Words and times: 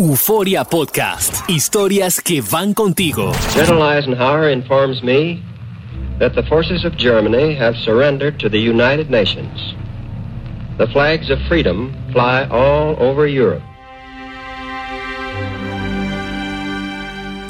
Euforia 0.00 0.64
Podcast. 0.64 1.46
Historias 1.46 2.22
que 2.22 2.40
van 2.40 2.72
contigo. 2.72 3.32
General 3.52 3.82
Eisenhower 3.82 4.50
informs 4.50 5.02
me 5.02 5.42
that 6.18 6.32
the 6.32 6.42
forces 6.44 6.86
of 6.86 6.96
Germany 6.96 7.54
have 7.54 7.76
surrendered 7.84 8.38
to 8.38 8.48
the 8.48 8.56
United 8.56 9.10
Nations. 9.10 9.74
The 10.78 10.86
flags 10.86 11.28
of 11.28 11.38
freedom 11.48 11.92
fly 12.14 12.48
all 12.50 12.96
over 12.98 13.28
Europe. 13.28 13.60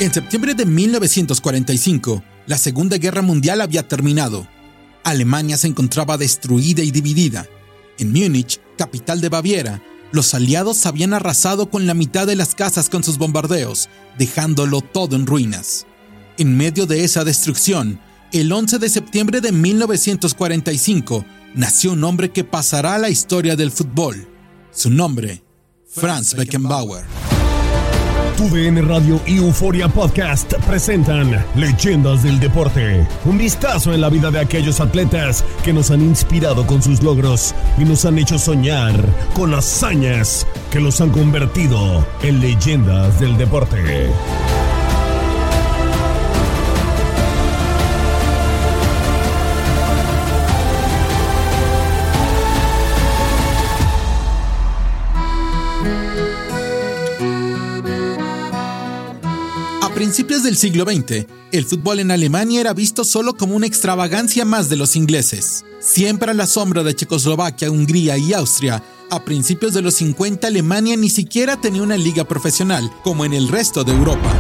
En 0.01 0.13
septiembre 0.13 0.55
de 0.55 0.67
1945, 0.67 2.25
la 2.49 2.59
Segunda 2.59 2.99
Guerra 2.99 3.23
Mundial 3.23 3.61
había 3.61 3.87
terminado. 3.87 4.49
Alemania 5.05 5.57
se 5.57 5.69
encontraba 5.69 6.19
destruida 6.19 6.83
y 6.83 6.91
dividida. 6.91 7.47
En 7.97 8.13
Múnich, 8.13 8.59
capital 8.77 9.21
de 9.21 9.29
Baviera, 9.29 9.81
los 10.13 10.35
aliados 10.35 10.87
habían 10.87 11.15
arrasado 11.15 11.71
con 11.71 11.87
la 11.87 11.95
mitad 11.95 12.27
de 12.27 12.37
las 12.37 12.55
casas 12.55 12.89
con 12.89 13.05
sus 13.05 13.19
bombardeos, 13.19 13.89
dejándolo 14.19 14.81
todo 14.81 15.17
en 15.17 15.27
ruinas. 15.27 15.87
En 16.39 16.57
medio 16.57 16.87
de 16.87 17.05
esa 17.05 17.25
destrucción, 17.25 18.01
el 18.33 18.53
11 18.53 18.79
de 18.79 18.89
septiembre 18.89 19.41
de 19.41 19.53
1945, 19.53 21.25
nació 21.55 21.93
un 21.93 22.05
hombre 22.05 22.31
que 22.31 22.45
pasará 22.45 22.95
a 22.95 22.99
la 22.99 23.11
historia 23.11 23.57
del 23.57 23.71
fútbol. 23.71 24.29
Su 24.73 24.91
nombre, 24.91 25.43
Franz 25.87 26.35
Beckenbauer. 26.35 27.30
Tu 28.41 28.49
DN 28.49 28.81
Radio 28.81 29.21
y 29.27 29.37
Euforia 29.37 29.87
Podcast 29.87 30.55
presentan 30.67 31.45
Leyendas 31.55 32.23
del 32.23 32.41
Deporte. 32.41 33.07
Un 33.27 33.37
vistazo 33.37 33.93
en 33.93 34.01
la 34.01 34.09
vida 34.09 34.31
de 34.31 34.41
aquellos 34.41 34.81
atletas 34.81 35.45
que 35.63 35.75
nos 35.75 35.91
han 35.91 36.01
inspirado 36.01 36.67
con 36.67 36.81
sus 36.83 37.03
logros 37.03 37.55
y 37.77 37.85
nos 37.85 38.07
han 38.07 38.19
hecho 38.19 38.39
soñar 38.39 38.95
con 39.35 39.53
hazañas 39.53 40.47
que 40.71 40.81
los 40.81 41.03
han 41.03 41.11
convertido 41.11 42.07
en 42.23 42.41
leyendas 42.41 43.21
del 43.21 43.37
deporte. 43.37 44.09
A 59.91 59.93
principios 59.93 60.45
del 60.45 60.57
siglo 60.57 60.85
XX, 60.85 61.27
el 61.51 61.65
fútbol 61.65 61.99
en 61.99 62.13
Alemania 62.13 62.61
era 62.61 62.73
visto 62.73 63.03
solo 63.03 63.35
como 63.35 63.57
una 63.57 63.67
extravagancia 63.67 64.45
más 64.45 64.69
de 64.69 64.77
los 64.77 64.95
ingleses. 64.95 65.65
Siempre 65.81 66.31
a 66.31 66.35
la 66.35 66.47
sombra 66.47 66.85
de 66.85 66.95
Checoslovaquia, 66.95 67.73
Hungría 67.73 68.17
y 68.17 68.33
Austria, 68.33 68.85
a 69.11 69.25
principios 69.25 69.75
de 69.75 69.83
los 69.83 69.95
50 69.95 70.47
Alemania 70.47 70.97
ni 70.97 71.11
siquiera 71.11 71.61
tenía 71.61 71.83
una 71.83 71.97
liga 71.97 72.23
profesional 72.23 72.89
como 73.03 73.25
en 73.25 73.33
el 73.33 73.49
resto 73.49 73.83
de 73.83 73.91
Europa. 73.91 74.33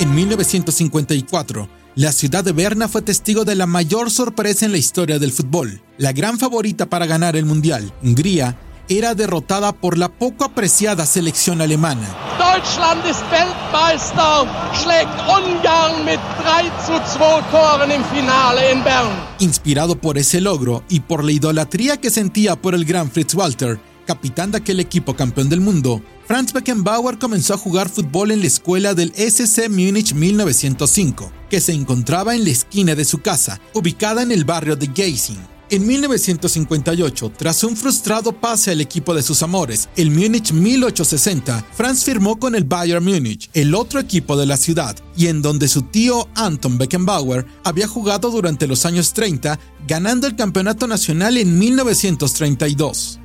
En 0.00 0.14
1954, 0.14 1.68
la 1.94 2.10
ciudad 2.10 2.42
de 2.42 2.52
Berna 2.52 2.88
fue 2.88 3.02
testigo 3.02 3.44
de 3.44 3.54
la 3.54 3.66
mayor 3.66 4.10
sorpresa 4.10 4.64
en 4.64 4.72
la 4.72 4.78
historia 4.78 5.18
del 5.18 5.32
fútbol. 5.32 5.82
La 5.98 6.12
gran 6.12 6.38
favorita 6.38 6.88
para 6.88 7.04
ganar 7.04 7.36
el 7.36 7.44
Mundial, 7.44 7.92
Hungría, 8.02 8.58
era 8.88 9.14
derrotada 9.14 9.72
por 9.72 9.98
la 9.98 10.08
poco 10.08 10.44
apreciada 10.44 11.06
selección 11.06 11.60
alemana. 11.60 12.08
Deutschland 12.38 13.04
ist 13.04 13.22
Weltmeister, 13.30 14.46
schlägt 14.74 15.10
Ungarn 15.28 16.04
mit 16.04 16.20
3 16.42 16.70
zu 16.86 16.92
2 17.18 17.42
Toren 17.50 17.90
im 17.90 18.04
Finale 18.04 18.72
in 18.72 18.82
Bern. 18.82 19.10
Inspirado 19.38 19.96
por 19.96 20.18
ese 20.18 20.40
logro 20.40 20.82
y 20.88 21.00
por 21.00 21.24
la 21.24 21.32
idolatría 21.32 21.98
que 21.98 22.10
sentía 22.10 22.56
por 22.56 22.74
el 22.74 22.84
gran 22.84 23.10
Fritz 23.10 23.34
Walter, 23.34 23.78
capitán 24.06 24.50
de 24.50 24.58
aquel 24.58 24.80
equipo 24.80 25.14
campeón 25.14 25.48
del 25.48 25.60
mundo, 25.60 26.02
Franz 26.26 26.52
Beckenbauer 26.52 27.18
comenzó 27.18 27.54
a 27.54 27.58
jugar 27.58 27.88
fútbol 27.88 28.30
en 28.30 28.40
la 28.40 28.46
escuela 28.46 28.94
del 28.94 29.12
SC 29.14 29.68
Múnich 29.68 30.14
1905, 30.14 31.30
que 31.50 31.60
se 31.60 31.72
encontraba 31.72 32.34
en 32.34 32.44
la 32.44 32.50
esquina 32.50 32.94
de 32.94 33.04
su 33.04 33.20
casa, 33.20 33.60
ubicada 33.74 34.22
en 34.22 34.32
el 34.32 34.44
barrio 34.44 34.76
de 34.76 34.90
Geising. 34.94 35.57
En 35.70 35.86
1958, 35.86 37.32
tras 37.36 37.62
un 37.62 37.76
frustrado 37.76 38.32
pase 38.32 38.70
al 38.70 38.80
equipo 38.80 39.12
de 39.12 39.22
sus 39.22 39.42
amores, 39.42 39.90
el 39.96 40.10
Múnich 40.10 40.50
1860, 40.50 41.62
Franz 41.74 42.04
firmó 42.04 42.38
con 42.38 42.54
el 42.54 42.64
Bayern 42.64 43.04
Múnich, 43.04 43.50
el 43.52 43.74
otro 43.74 44.00
equipo 44.00 44.38
de 44.38 44.46
la 44.46 44.56
ciudad, 44.56 44.96
y 45.14 45.26
en 45.26 45.42
donde 45.42 45.68
su 45.68 45.82
tío 45.82 46.26
Anton 46.34 46.78
Beckenbauer 46.78 47.44
había 47.64 47.86
jugado 47.86 48.30
durante 48.30 48.66
los 48.66 48.86
años 48.86 49.12
30, 49.12 49.60
ganando 49.86 50.26
el 50.26 50.36
campeonato 50.36 50.86
nacional 50.86 51.36
en 51.36 51.58
1932. 51.58 53.20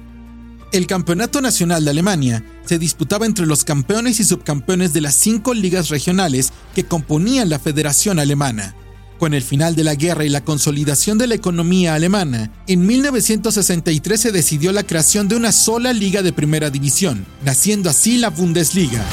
El 0.74 0.86
Campeonato 0.86 1.40
Nacional 1.40 1.86
de 1.86 1.92
Alemania 1.92 2.44
se 2.66 2.78
disputaba 2.78 3.26
entre 3.26 3.46
los 3.46 3.64
campeones 3.64 4.20
y 4.20 4.26
subcampeones 4.26 4.92
de 4.92 5.00
las 5.00 5.16
cinco 5.16 5.54
ligas 5.54 5.88
regionales 5.88 6.52
que 6.76 6.84
componían 6.84 7.50
la 7.50 7.60
Federación 7.60 8.20
Alemana. 8.20 8.76
Con 9.20 9.34
el 9.34 9.42
final 9.42 9.76
de 9.76 9.84
la 9.84 9.96
guerra 9.96 10.26
y 10.26 10.30
la 10.30 10.44
consolidación 10.44 11.18
de 11.18 11.28
la 11.28 11.36
economía 11.36 11.94
alemana, 11.94 12.52
en 12.68 12.86
1963 12.86 14.20
se 14.20 14.32
decidió 14.32 14.72
la 14.72 14.84
creación 14.84 15.28
de 15.28 15.36
una 15.36 15.52
sola 15.52 15.94
liga 15.94 16.22
de 16.22 16.34
primera 16.34 16.70
división, 16.70 17.26
naciendo 17.44 17.90
así 17.90 18.18
la 18.18 18.30
Bundesliga. 18.30 19.04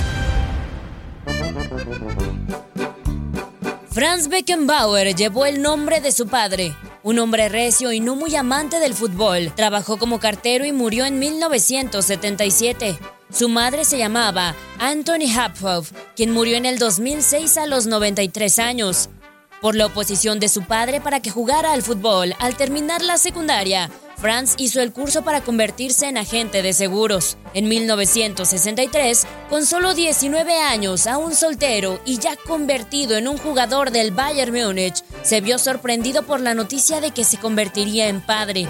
Franz 3.91 4.29
Beckenbauer 4.29 5.15
llevó 5.15 5.47
el 5.47 5.61
nombre 5.63 6.01
de 6.01 6.13
su 6.13 6.27
padre, 6.29 6.75
Un 7.03 7.19
hombre 7.19 7.49
recio 7.49 7.93
y 7.93 8.01
no 8.01 8.15
muy 8.15 8.37
amante 8.37 8.79
del 8.79 8.95
fútbol, 8.95 9.53
trabajó 9.57 9.97
como 9.97 10.21
cartero 10.21 10.67
y 10.67 10.73
murió 10.73 11.07
en 11.07 11.19
1977. 11.19 12.99
Su 13.33 13.49
madre 13.49 13.85
se 13.85 13.97
llamaba 13.97 14.55
Anthony 14.79 15.31
Haphoff, 15.35 15.93
quien 16.15 16.31
murió 16.33 16.57
en 16.57 16.67
el 16.67 16.79
2006 16.79 17.57
a 17.59 17.67
los 17.67 17.87
93 17.87 18.59
años. 18.59 19.09
Por 19.61 19.75
la 19.75 19.87
oposición 19.87 20.41
de 20.41 20.49
su 20.49 20.63
padre 20.63 21.03
para 21.03 21.21
que 21.21 21.31
jugara 21.31 21.73
al 21.73 21.83
fútbol 21.83 22.35
al 22.39 22.57
terminar 22.57 23.03
la 23.03 23.19
secundaria, 23.19 23.91
Franz 24.17 24.55
hizo 24.57 24.81
el 24.81 24.93
curso 24.93 25.23
para 25.23 25.43
convertirse 25.43 26.07
en 26.07 26.17
agente 26.17 26.63
de 26.63 26.73
seguros. 26.73 27.37
En 27.53 27.69
1963, 27.69 29.27
con 29.51 29.67
solo 29.67 29.93
19 29.93 30.57
años, 30.57 31.07
aún 31.07 31.35
soltero 31.35 32.01
y 32.07 32.19
ya 32.19 32.37
convertido 32.37 33.19
en 33.19 33.29
un 33.29 33.37
jugador 33.37 33.91
del 33.91 34.13
Bayern 34.13 34.55
Múnich, 34.55 35.03
se 35.23 35.43
vio 35.43 35.59
sorprendido 35.59 36.23
por 36.23 36.41
la 36.41 36.55
noticia 36.55 37.03
de 37.03 37.11
que 37.11 37.25
se 37.25 37.37
convertiría 37.37 38.09
en 38.09 38.23
padre. 38.23 38.67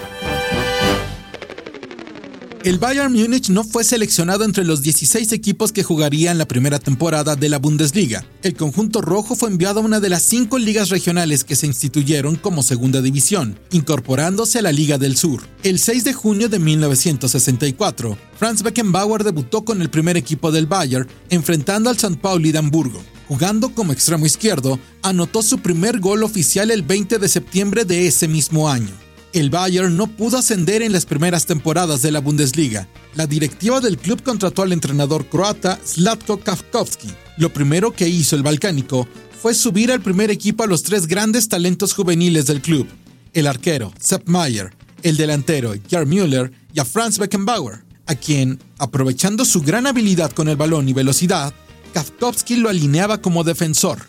El 2.63 2.77
Bayern 2.77 3.11
Múnich 3.11 3.49
no 3.49 3.63
fue 3.63 3.83
seleccionado 3.83 4.43
entre 4.43 4.63
los 4.63 4.83
16 4.83 5.31
equipos 5.31 5.71
que 5.71 5.81
jugarían 5.81 6.37
la 6.37 6.47
primera 6.47 6.77
temporada 6.77 7.35
de 7.35 7.49
la 7.49 7.57
Bundesliga. 7.57 8.23
El 8.43 8.55
conjunto 8.55 9.01
rojo 9.01 9.35
fue 9.35 9.49
enviado 9.49 9.79
a 9.79 9.83
una 9.83 9.99
de 9.99 10.09
las 10.09 10.21
cinco 10.21 10.59
ligas 10.59 10.89
regionales 10.89 11.43
que 11.43 11.55
se 11.55 11.65
instituyeron 11.65 12.35
como 12.35 12.61
segunda 12.61 13.01
división, 13.01 13.57
incorporándose 13.71 14.59
a 14.59 14.61
la 14.61 14.71
Liga 14.71 14.99
del 14.99 15.17
Sur. 15.17 15.41
El 15.63 15.79
6 15.79 16.03
de 16.03 16.13
junio 16.13 16.49
de 16.49 16.59
1964, 16.59 18.15
Franz 18.37 18.61
Beckenbauer 18.61 19.23
debutó 19.23 19.65
con 19.65 19.81
el 19.81 19.89
primer 19.89 20.15
equipo 20.15 20.51
del 20.51 20.67
Bayern, 20.67 21.07
enfrentando 21.31 21.89
al 21.89 21.95
St. 21.95 22.19
Pauli 22.21 22.51
de 22.51 22.59
Hamburgo. 22.59 23.01
Jugando 23.27 23.73
como 23.73 23.91
extremo 23.91 24.27
izquierdo, 24.27 24.77
anotó 25.01 25.41
su 25.41 25.57
primer 25.57 25.99
gol 25.99 26.21
oficial 26.21 26.69
el 26.69 26.83
20 26.83 27.17
de 27.17 27.27
septiembre 27.27 27.85
de 27.85 28.05
ese 28.05 28.27
mismo 28.27 28.69
año 28.69 29.00
el 29.33 29.49
Bayern 29.49 29.95
no 29.95 30.07
pudo 30.07 30.37
ascender 30.37 30.81
en 30.81 30.91
las 30.91 31.05
primeras 31.05 31.45
temporadas 31.45 32.01
de 32.01 32.11
la 32.11 32.19
Bundesliga. 32.19 32.87
La 33.15 33.27
directiva 33.27 33.79
del 33.79 33.97
club 33.97 34.21
contrató 34.23 34.61
al 34.61 34.73
entrenador 34.73 35.27
croata 35.27 35.79
Zlatko 35.85 36.39
Kafkovski. 36.39 37.09
Lo 37.37 37.51
primero 37.51 37.91
que 37.93 38.09
hizo 38.09 38.35
el 38.35 38.43
balcánico 38.43 39.07
fue 39.41 39.53
subir 39.53 39.91
al 39.91 40.01
primer 40.01 40.29
equipo 40.29 40.63
a 40.63 40.67
los 40.67 40.83
tres 40.83 41.07
grandes 41.07 41.47
talentos 41.47 41.93
juveniles 41.93 42.45
del 42.45 42.61
club, 42.61 42.87
el 43.33 43.47
arquero 43.47 43.91
Sepp 43.99 44.27
Mayer, 44.27 44.73
el 45.01 45.17
delantero 45.17 45.73
Jar 45.89 46.05
Müller 46.05 46.51
y 46.73 46.79
a 46.79 46.85
Franz 46.85 47.17
Beckenbauer, 47.17 47.83
a 48.05 48.15
quien, 48.15 48.59
aprovechando 48.77 49.45
su 49.45 49.61
gran 49.61 49.87
habilidad 49.87 50.31
con 50.31 50.47
el 50.49 50.57
balón 50.57 50.89
y 50.89 50.93
velocidad, 50.93 51.53
Kafkovski 51.93 52.57
lo 52.57 52.69
alineaba 52.69 53.21
como 53.21 53.43
defensor. 53.43 53.99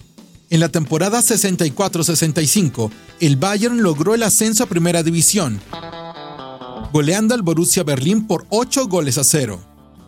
En 0.53 0.61
la 0.61 0.69
temporada 0.69 1.21
64-65, 1.21 2.91
el 3.21 3.37
Bayern 3.37 3.83
logró 3.83 4.15
el 4.15 4.23
ascenso 4.23 4.65
a 4.65 4.67
Primera 4.67 5.03
División, 5.03 5.59
goleando 6.93 7.35
al 7.35 7.41
Borussia 7.41 7.85
Berlín 7.85 8.27
por 8.27 8.45
8 8.51 8.87
goles 8.87 9.17
a 9.17 9.25
0. 9.25 9.59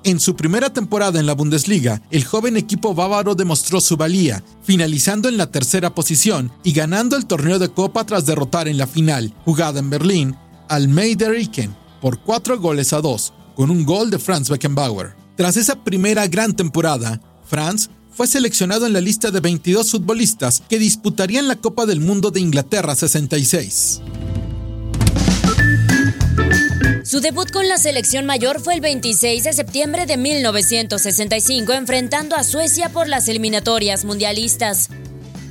En 0.04 0.20
su 0.20 0.36
primera 0.36 0.70
temporada 0.70 1.18
en 1.18 1.24
la 1.24 1.32
Bundesliga, 1.32 2.02
el 2.10 2.26
joven 2.26 2.58
equipo 2.58 2.94
bávaro 2.94 3.34
demostró 3.34 3.80
su 3.80 3.96
valía, 3.96 4.44
finalizando 4.62 5.30
en 5.30 5.38
la 5.38 5.50
tercera 5.50 5.94
posición 5.94 6.52
y 6.62 6.72
ganando 6.72 7.16
el 7.16 7.24
torneo 7.24 7.58
de 7.58 7.70
Copa 7.70 8.04
tras 8.04 8.26
derrotar 8.26 8.68
en 8.68 8.76
la 8.76 8.86
final, 8.86 9.32
jugada 9.46 9.80
en 9.80 9.88
Berlín, 9.88 10.36
al 10.68 10.88
Meideriken 10.88 11.74
por 12.02 12.20
4 12.20 12.60
goles 12.60 12.92
a 12.92 13.00
2, 13.00 13.32
con 13.54 13.70
un 13.70 13.86
gol 13.86 14.10
de 14.10 14.18
Franz 14.18 14.50
Beckenbauer. 14.50 15.16
Tras 15.38 15.56
esa 15.56 15.82
primera 15.82 16.26
gran 16.26 16.54
temporada, 16.54 17.18
Franz 17.46 17.88
fue 18.14 18.26
seleccionado 18.26 18.86
en 18.86 18.92
la 18.92 19.00
lista 19.00 19.30
de 19.30 19.40
22 19.40 19.90
futbolistas 19.90 20.62
que 20.68 20.78
disputarían 20.78 21.48
la 21.48 21.56
Copa 21.56 21.86
del 21.86 22.00
Mundo 22.00 22.30
de 22.30 22.40
Inglaterra 22.40 22.94
66. 22.94 24.00
Su 27.04 27.20
debut 27.20 27.50
con 27.50 27.68
la 27.68 27.76
selección 27.76 28.24
mayor 28.24 28.60
fue 28.60 28.74
el 28.74 28.80
26 28.80 29.44
de 29.44 29.52
septiembre 29.52 30.06
de 30.06 30.16
1965 30.16 31.72
enfrentando 31.72 32.34
a 32.34 32.44
Suecia 32.44 32.88
por 32.88 33.08
las 33.08 33.28
eliminatorias 33.28 34.04
mundialistas. 34.04 34.88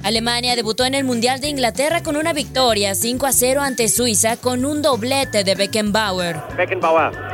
Alemania 0.03 0.57
debutó 0.57 0.83
en 0.83 0.95
el 0.95 1.05
Mundial 1.05 1.39
de 1.39 1.47
Inglaterra 1.47 2.03
con 2.03 2.17
una 2.17 2.33
victoria 2.33 2.93
5 2.93 3.25
a 3.25 3.31
0 3.31 3.61
ante 3.61 3.87
Suiza 3.87 4.35
con 4.35 4.65
un 4.65 4.81
doblete 4.81 5.45
de 5.45 5.55
Beckenbauer. 5.55 6.41
Beckenbauer 6.57 7.33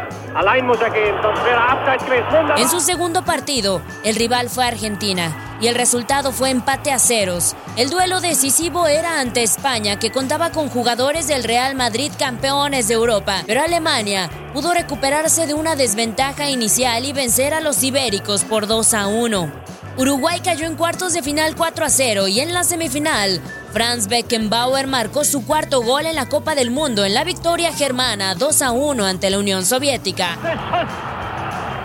en 2.57 2.69
su 2.69 2.79
segundo 2.79 3.25
partido, 3.25 3.81
el 4.03 4.15
rival 4.15 4.49
fue 4.49 4.65
Argentina 4.65 5.57
y 5.59 5.67
el 5.67 5.75
resultado 5.75 6.31
fue 6.31 6.51
empate 6.51 6.91
a 6.91 6.99
ceros. 6.99 7.55
El 7.75 7.89
duelo 7.89 8.21
decisivo 8.21 8.87
era 8.87 9.19
ante 9.19 9.41
España, 9.41 9.97
que 9.97 10.11
contaba 10.11 10.51
con 10.51 10.69
jugadores 10.69 11.27
del 11.27 11.43
Real 11.43 11.75
Madrid 11.75 12.11
campeones 12.17 12.87
de 12.87 12.93
Europa, 12.93 13.43
pero 13.47 13.61
Alemania 13.61 14.29
pudo 14.53 14.71
recuperarse 14.73 15.47
de 15.47 15.55
una 15.55 15.75
desventaja 15.75 16.49
inicial 16.49 17.05
y 17.05 17.13
vencer 17.13 17.55
a 17.55 17.61
los 17.61 17.81
ibéricos 17.83 18.43
por 18.43 18.67
2 18.67 18.93
a 18.93 19.07
1. 19.07 19.51
Uruguay 19.99 20.39
cayó 20.41 20.65
en 20.65 20.77
cuartos 20.77 21.11
de 21.11 21.21
final 21.21 21.57
4 21.57 21.83
a 21.83 21.89
0 21.89 22.29
y 22.29 22.39
en 22.39 22.53
la 22.53 22.63
semifinal 22.63 23.41
Franz 23.73 24.07
Beckenbauer 24.07 24.87
marcó 24.87 25.25
su 25.25 25.43
cuarto 25.43 25.81
gol 25.81 26.05
en 26.05 26.15
la 26.15 26.29
Copa 26.29 26.55
del 26.55 26.71
Mundo 26.71 27.03
en 27.03 27.13
la 27.13 27.25
victoria 27.25 27.73
germana 27.73 28.33
2 28.33 28.61
a 28.61 28.71
1 28.71 29.05
ante 29.05 29.29
la 29.29 29.37
Unión 29.39 29.65
Soviética. 29.65 30.37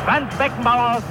Franz 0.04 0.38
Beckenbauer 0.38 1.02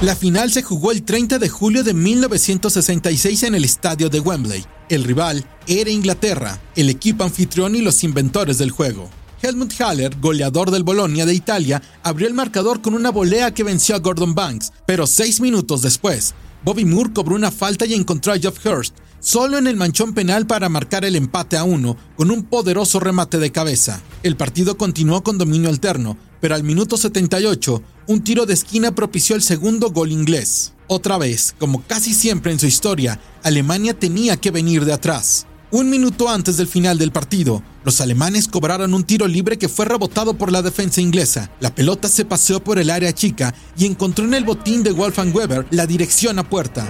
La 0.00 0.14
final 0.14 0.52
se 0.52 0.62
jugó 0.62 0.92
el 0.92 1.02
30 1.02 1.40
de 1.40 1.48
julio 1.48 1.82
de 1.82 1.92
1966 1.92 3.42
en 3.42 3.56
el 3.56 3.64
estadio 3.64 4.08
de 4.10 4.20
Wembley. 4.20 4.64
El 4.88 5.02
rival 5.02 5.44
era 5.66 5.90
Inglaterra, 5.90 6.60
el 6.76 6.88
equipo 6.88 7.24
anfitrión 7.24 7.74
y 7.74 7.80
los 7.80 8.04
inventores 8.04 8.58
del 8.58 8.70
juego. 8.70 9.10
Helmut 9.46 9.80
Haller, 9.80 10.18
goleador 10.20 10.72
del 10.72 10.82
Bolonia 10.82 11.24
de 11.24 11.32
Italia, 11.32 11.80
abrió 12.02 12.26
el 12.26 12.34
marcador 12.34 12.82
con 12.82 12.94
una 12.94 13.10
volea 13.10 13.54
que 13.54 13.62
venció 13.62 13.94
a 13.94 14.00
Gordon 14.00 14.34
Banks, 14.34 14.72
pero 14.86 15.06
seis 15.06 15.40
minutos 15.40 15.82
después, 15.82 16.34
Bobby 16.64 16.84
Moore 16.84 17.12
cobró 17.12 17.36
una 17.36 17.52
falta 17.52 17.86
y 17.86 17.94
encontró 17.94 18.32
a 18.32 18.38
Jeff 18.38 18.58
Hurst 18.66 18.96
solo 19.20 19.56
en 19.56 19.68
el 19.68 19.76
manchón 19.76 20.14
penal 20.14 20.48
para 20.48 20.68
marcar 20.68 21.04
el 21.04 21.14
empate 21.14 21.56
a 21.56 21.62
uno 21.62 21.96
con 22.16 22.32
un 22.32 22.42
poderoso 22.42 22.98
remate 22.98 23.38
de 23.38 23.52
cabeza. 23.52 24.02
El 24.24 24.36
partido 24.36 24.76
continuó 24.76 25.22
con 25.22 25.38
dominio 25.38 25.68
alterno, 25.68 26.16
pero 26.40 26.56
al 26.56 26.64
minuto 26.64 26.96
78, 26.96 27.82
un 28.08 28.24
tiro 28.24 28.46
de 28.46 28.54
esquina 28.54 28.96
propició 28.96 29.36
el 29.36 29.42
segundo 29.42 29.90
gol 29.90 30.10
inglés. 30.10 30.72
Otra 30.88 31.18
vez, 31.18 31.54
como 31.58 31.82
casi 31.82 32.14
siempre 32.14 32.50
en 32.50 32.58
su 32.58 32.66
historia, 32.66 33.20
Alemania 33.44 33.96
tenía 33.96 34.36
que 34.36 34.50
venir 34.50 34.84
de 34.84 34.92
atrás. 34.92 35.46
Un 35.72 35.90
minuto 35.90 36.28
antes 36.28 36.58
del 36.58 36.68
final 36.68 36.96
del 36.96 37.10
partido, 37.10 37.60
los 37.82 38.00
alemanes 38.00 38.46
cobraron 38.46 38.94
un 38.94 39.02
tiro 39.02 39.26
libre 39.26 39.58
que 39.58 39.68
fue 39.68 39.84
rebotado 39.84 40.34
por 40.34 40.52
la 40.52 40.62
defensa 40.62 41.00
inglesa. 41.00 41.50
La 41.58 41.74
pelota 41.74 42.08
se 42.08 42.24
paseó 42.24 42.62
por 42.62 42.78
el 42.78 42.88
área 42.88 43.12
chica 43.12 43.52
y 43.76 43.84
encontró 43.84 44.24
en 44.24 44.34
el 44.34 44.44
botín 44.44 44.84
de 44.84 44.92
Wolfgang 44.92 45.34
Weber 45.34 45.66
la 45.72 45.84
dirección 45.84 46.38
a 46.38 46.48
puerta. 46.48 46.86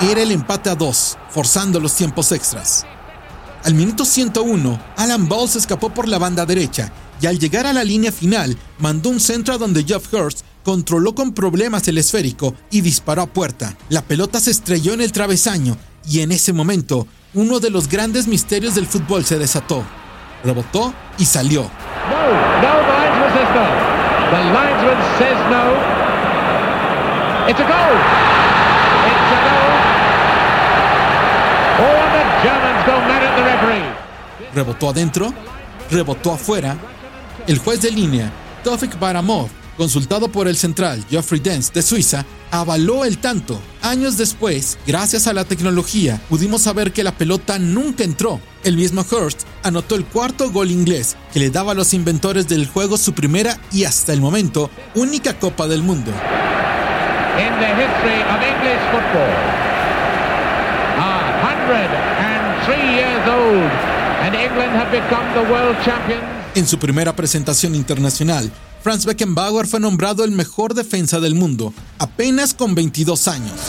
Era 0.00 0.22
el 0.22 0.30
empate 0.30 0.70
a 0.70 0.76
dos, 0.76 1.18
forzando 1.30 1.80
los 1.80 1.94
tiempos 1.94 2.30
extras. 2.30 2.86
Al 3.64 3.74
minuto 3.74 4.04
101, 4.04 4.78
Alan 4.96 5.28
Bowles 5.28 5.56
escapó 5.56 5.88
por 5.88 6.06
la 6.06 6.18
banda 6.18 6.46
derecha 6.46 6.92
y 7.24 7.26
al 7.26 7.38
llegar 7.38 7.66
a 7.66 7.72
la 7.72 7.84
línea 7.84 8.12
final 8.12 8.54
mandó 8.78 9.08
un 9.08 9.18
centro 9.18 9.54
a 9.54 9.56
donde 9.56 9.82
Jeff 9.82 10.12
Hurst 10.12 10.42
controló 10.62 11.14
con 11.14 11.32
problemas 11.32 11.88
el 11.88 11.96
esférico 11.96 12.54
y 12.70 12.82
disparó 12.82 13.22
a 13.22 13.26
puerta. 13.26 13.78
La 13.88 14.02
pelota 14.02 14.38
se 14.40 14.50
estrelló 14.50 14.92
en 14.92 15.00
el 15.00 15.10
travesaño 15.10 15.78
y 16.06 16.20
en 16.20 16.32
ese 16.32 16.52
momento 16.52 17.06
uno 17.32 17.60
de 17.60 17.70
los 17.70 17.88
grandes 17.88 18.26
misterios 18.26 18.74
del 18.74 18.86
fútbol 18.86 19.24
se 19.24 19.38
desató. 19.38 19.82
Rebotó 20.44 20.92
y 21.16 21.24
salió. 21.24 21.62
No, 21.62 21.70
no, 22.60 22.72
the 22.84 22.92
linesman 22.92 23.32
says 23.32 23.48
no. 23.56 23.64
The 24.28 24.44
linesman 24.52 25.00
says 25.16 25.40
no. 25.48 25.62
It's 27.48 27.58
a 27.58 27.64
goal. 27.64 27.96
It's 29.08 29.32
a 29.32 29.38
goal. 29.48 29.72
All 31.80 32.04
the 32.12 32.22
Germans 32.44 32.84
go 32.84 33.00
mad 33.08 33.22
at 33.22 33.34
the 33.34 33.44
referee. 33.44 33.88
Rebotó 34.54 34.90
adentro, 34.90 35.32
rebotó 35.90 36.32
afuera. 36.34 36.76
El 37.46 37.58
juez 37.58 37.82
de 37.82 37.90
línea, 37.90 38.32
Tofik 38.62 38.98
Baramov, 38.98 39.48
consultado 39.76 40.28
por 40.28 40.48
el 40.48 40.56
central 40.56 41.04
Geoffrey 41.10 41.40
Dance 41.40 41.72
de 41.74 41.82
Suiza, 41.82 42.24
avaló 42.50 43.04
el 43.04 43.18
tanto. 43.18 43.60
Años 43.82 44.16
después, 44.16 44.78
gracias 44.86 45.26
a 45.26 45.32
la 45.32 45.44
tecnología, 45.44 46.20
pudimos 46.28 46.62
saber 46.62 46.92
que 46.92 47.04
la 47.04 47.12
pelota 47.12 47.58
nunca 47.58 48.04
entró. 48.04 48.40
El 48.62 48.76
mismo 48.76 49.02
Hurst 49.02 49.42
anotó 49.62 49.96
el 49.96 50.04
cuarto 50.04 50.50
gol 50.50 50.70
inglés, 50.70 51.16
que 51.32 51.40
le 51.40 51.50
daba 51.50 51.72
a 51.72 51.74
los 51.74 51.92
inventores 51.92 52.48
del 52.48 52.66
juego 52.66 52.96
su 52.96 53.12
primera 53.12 53.58
y 53.72 53.84
hasta 53.84 54.12
el 54.12 54.20
momento 54.20 54.70
única 54.94 55.38
Copa 55.38 55.66
del 55.66 55.82
Mundo. 55.82 56.12
En 66.54 66.68
su 66.68 66.78
primera 66.78 67.16
presentación 67.16 67.74
internacional, 67.74 68.48
Franz 68.80 69.04
Beckenbauer 69.06 69.66
fue 69.66 69.80
nombrado 69.80 70.22
el 70.22 70.30
mejor 70.30 70.74
defensa 70.74 71.18
del 71.18 71.34
mundo, 71.34 71.74
apenas 71.98 72.54
con 72.54 72.76
22 72.76 73.26
años. 73.26 73.60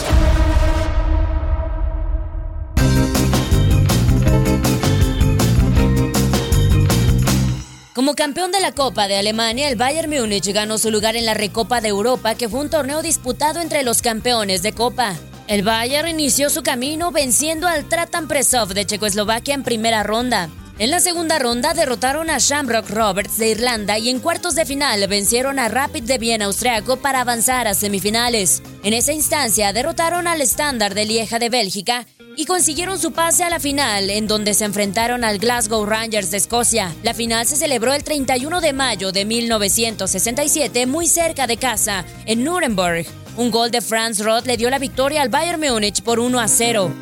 Como 7.92 8.14
campeón 8.14 8.52
de 8.52 8.60
la 8.60 8.70
Copa 8.70 9.08
de 9.08 9.16
Alemania, 9.16 9.68
el 9.68 9.74
Bayern 9.74 10.08
Múnich 10.08 10.46
ganó 10.52 10.78
su 10.78 10.92
lugar 10.92 11.16
en 11.16 11.26
la 11.26 11.34
Recopa 11.34 11.80
de 11.80 11.88
Europa, 11.88 12.36
que 12.36 12.48
fue 12.48 12.60
un 12.60 12.70
torneo 12.70 13.02
disputado 13.02 13.60
entre 13.60 13.82
los 13.82 14.00
campeones 14.00 14.62
de 14.62 14.72
Copa. 14.72 15.16
El 15.48 15.64
Bayern 15.64 16.08
inició 16.08 16.50
su 16.50 16.62
camino 16.62 17.10
venciendo 17.10 17.66
al 17.66 17.88
Tratan 17.88 18.28
Presov 18.28 18.74
de 18.74 18.86
Checoslovaquia 18.86 19.54
en 19.54 19.64
primera 19.64 20.04
ronda. 20.04 20.50
En 20.78 20.90
la 20.90 21.00
segunda 21.00 21.38
ronda 21.38 21.72
derrotaron 21.72 22.28
a 22.28 22.36
Shamrock 22.38 22.90
Roberts 22.90 23.38
de 23.38 23.48
Irlanda 23.48 23.98
y 23.98 24.10
en 24.10 24.20
cuartos 24.20 24.54
de 24.54 24.66
final 24.66 25.06
vencieron 25.08 25.58
a 25.58 25.68
Rapid 25.68 26.02
de 26.02 26.18
Viena 26.18 26.44
austriaco 26.44 26.98
para 26.98 27.22
avanzar 27.22 27.66
a 27.66 27.72
semifinales. 27.72 28.62
En 28.82 28.92
esa 28.92 29.14
instancia 29.14 29.72
derrotaron 29.72 30.28
al 30.28 30.42
Standard 30.42 30.94
de 30.94 31.06
Lieja 31.06 31.38
de 31.38 31.48
Bélgica 31.48 32.06
y 32.36 32.44
consiguieron 32.44 32.98
su 32.98 33.12
pase 33.12 33.42
a 33.42 33.48
la 33.48 33.58
final, 33.58 34.10
en 34.10 34.26
donde 34.26 34.52
se 34.52 34.66
enfrentaron 34.66 35.24
al 35.24 35.38
Glasgow 35.38 35.86
Rangers 35.86 36.30
de 36.30 36.36
Escocia. 36.36 36.94
La 37.02 37.14
final 37.14 37.46
se 37.46 37.56
celebró 37.56 37.94
el 37.94 38.04
31 38.04 38.60
de 38.60 38.74
mayo 38.74 39.12
de 39.12 39.24
1967, 39.24 40.84
muy 40.84 41.06
cerca 41.06 41.46
de 41.46 41.56
casa, 41.56 42.04
en 42.26 42.44
Nuremberg. 42.44 43.06
Un 43.38 43.50
gol 43.50 43.70
de 43.70 43.80
Franz 43.80 44.18
Roth 44.18 44.44
le 44.44 44.58
dio 44.58 44.68
la 44.68 44.78
victoria 44.78 45.22
al 45.22 45.30
Bayern 45.30 45.58
Múnich 45.58 46.02
por 46.02 46.20
1 46.20 46.38
a 46.38 46.48
0. 46.48 46.92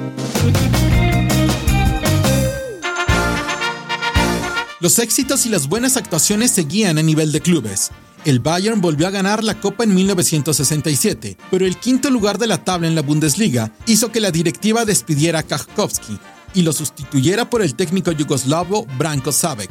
Los 4.85 4.99
éxitos 4.99 5.47
y 5.47 5.49
las 5.49 5.67
buenas 5.67 5.97
actuaciones 5.97 6.51
seguían 6.51 6.99
a 6.99 7.03
nivel 7.03 7.33
de 7.33 7.41
clubes. 7.41 7.91
El 8.27 8.41
Bayern 8.41 8.83
volvió 8.83 9.07
a 9.07 9.11
ganar 9.11 9.43
la 9.43 9.59
Copa 9.59 9.83
en 9.85 9.95
1967, 9.95 11.39
pero 11.51 11.65
el 11.65 11.79
quinto 11.79 12.11
lugar 12.11 12.37
de 12.37 12.47
la 12.47 12.63
tabla 12.63 12.87
en 12.87 12.95
la 12.95 13.01
Bundesliga 13.01 13.73
hizo 13.87 14.13
que 14.13 14.21
la 14.21 14.31
directiva 14.31 14.85
despidiera 14.85 15.39
a 15.39 15.43
Kachkowski 15.43 16.19
y 16.53 16.61
lo 16.61 16.75
sustituyera 16.75 17.49
por 17.49 17.63
el 17.63 17.75
técnico 17.77 18.13
yugoslavo 18.13 18.85
Branko 18.99 19.33
Savek, 19.33 19.71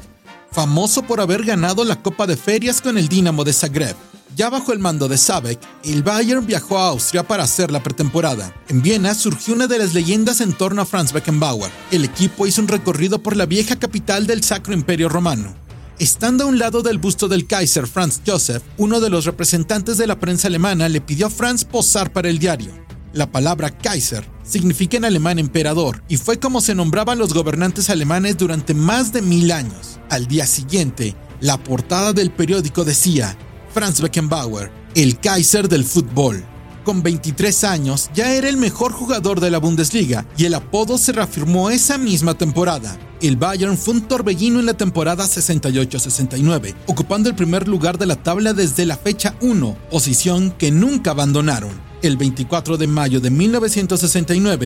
famoso 0.51 1.03
por 1.03 1.21
haber 1.21 1.45
ganado 1.45 1.83
la 1.83 2.01
Copa 2.01 2.25
de 2.25 2.35
Ferias 2.35 2.81
con 2.81 2.97
el 2.97 3.07
Dinamo 3.07 3.43
de 3.43 3.53
Zagreb. 3.53 3.95
Ya 4.35 4.49
bajo 4.49 4.73
el 4.73 4.79
mando 4.79 5.07
de 5.07 5.17
Sabek, 5.17 5.59
el 5.83 6.01
Bayern 6.01 6.47
viajó 6.47 6.79
a 6.79 6.87
Austria 6.87 7.21
para 7.21 7.43
hacer 7.43 7.69
la 7.69 7.83
pretemporada. 7.83 8.51
En 8.67 8.81
Viena 8.81 9.13
surgió 9.13 9.53
una 9.53 9.67
de 9.67 9.77
las 9.77 9.93
leyendas 9.93 10.41
en 10.41 10.53
torno 10.53 10.81
a 10.81 10.85
Franz 10.85 11.13
Beckenbauer. 11.13 11.69
El 11.91 12.03
equipo 12.03 12.47
hizo 12.47 12.59
un 12.61 12.67
recorrido 12.67 13.21
por 13.21 13.35
la 13.35 13.45
vieja 13.45 13.75
capital 13.75 14.25
del 14.25 14.43
Sacro 14.43 14.73
Imperio 14.73 15.07
Romano. 15.07 15.53
Estando 15.99 16.45
a 16.45 16.47
un 16.47 16.57
lado 16.57 16.81
del 16.81 16.97
busto 16.97 17.27
del 17.27 17.45
Kaiser 17.45 17.85
Franz 17.85 18.21
Joseph, 18.25 18.63
uno 18.77 18.99
de 18.99 19.11
los 19.11 19.25
representantes 19.25 19.97
de 19.97 20.07
la 20.07 20.19
prensa 20.19 20.47
alemana 20.47 20.89
le 20.89 21.01
pidió 21.01 21.27
a 21.27 21.29
Franz 21.29 21.63
posar 21.63 22.11
para 22.11 22.29
el 22.29 22.39
diario. 22.39 22.73
La 23.13 23.31
palabra 23.31 23.69
Kaiser 23.69 24.27
significa 24.41 24.97
en 24.97 25.05
alemán 25.05 25.37
emperador 25.37 26.03
y 26.09 26.17
fue 26.17 26.39
como 26.39 26.59
se 26.59 26.73
nombraban 26.73 27.19
los 27.19 27.35
gobernantes 27.35 27.91
alemanes 27.91 28.35
durante 28.37 28.73
más 28.73 29.13
de 29.13 29.21
mil 29.21 29.51
años. 29.51 29.99
Al 30.09 30.25
día 30.25 30.47
siguiente, 30.47 31.15
la 31.39 31.63
portada 31.63 32.13
del 32.13 32.31
periódico 32.31 32.83
decía 32.83 33.37
Franz 33.73 34.01
Beckenbauer, 34.01 34.71
el 34.93 35.19
Kaiser 35.19 35.67
del 35.67 35.83
fútbol. 35.83 36.45
Con 36.83 37.01
23 37.01 37.63
años 37.63 38.09
ya 38.13 38.33
era 38.33 38.47
el 38.49 38.57
mejor 38.57 38.91
jugador 38.91 39.39
de 39.39 39.49
la 39.49 39.57
Bundesliga 39.57 40.25
y 40.37 40.45
el 40.45 40.53
apodo 40.53 40.97
se 40.97 41.11
reafirmó 41.11 41.71
esa 41.71 41.97
misma 41.97 42.37
temporada. 42.37 42.97
El 43.21 43.37
Bayern 43.37 43.77
fue 43.77 43.95
un 43.95 44.01
torbellino 44.01 44.59
en 44.59 44.67
la 44.67 44.73
temporada 44.75 45.25
68-69, 45.25 46.75
ocupando 46.85 47.29
el 47.29 47.35
primer 47.35 47.67
lugar 47.67 47.97
de 47.97 48.05
la 48.05 48.17
tabla 48.17 48.53
desde 48.53 48.85
la 48.85 48.97
fecha 48.97 49.35
1, 49.41 49.77
posición 49.89 50.51
que 50.51 50.71
nunca 50.71 51.11
abandonaron 51.11 51.71
el 52.03 52.17
24 52.17 52.77
de 52.77 52.85
mayo 52.85 53.19
de 53.21 53.31
1969. 53.31 54.65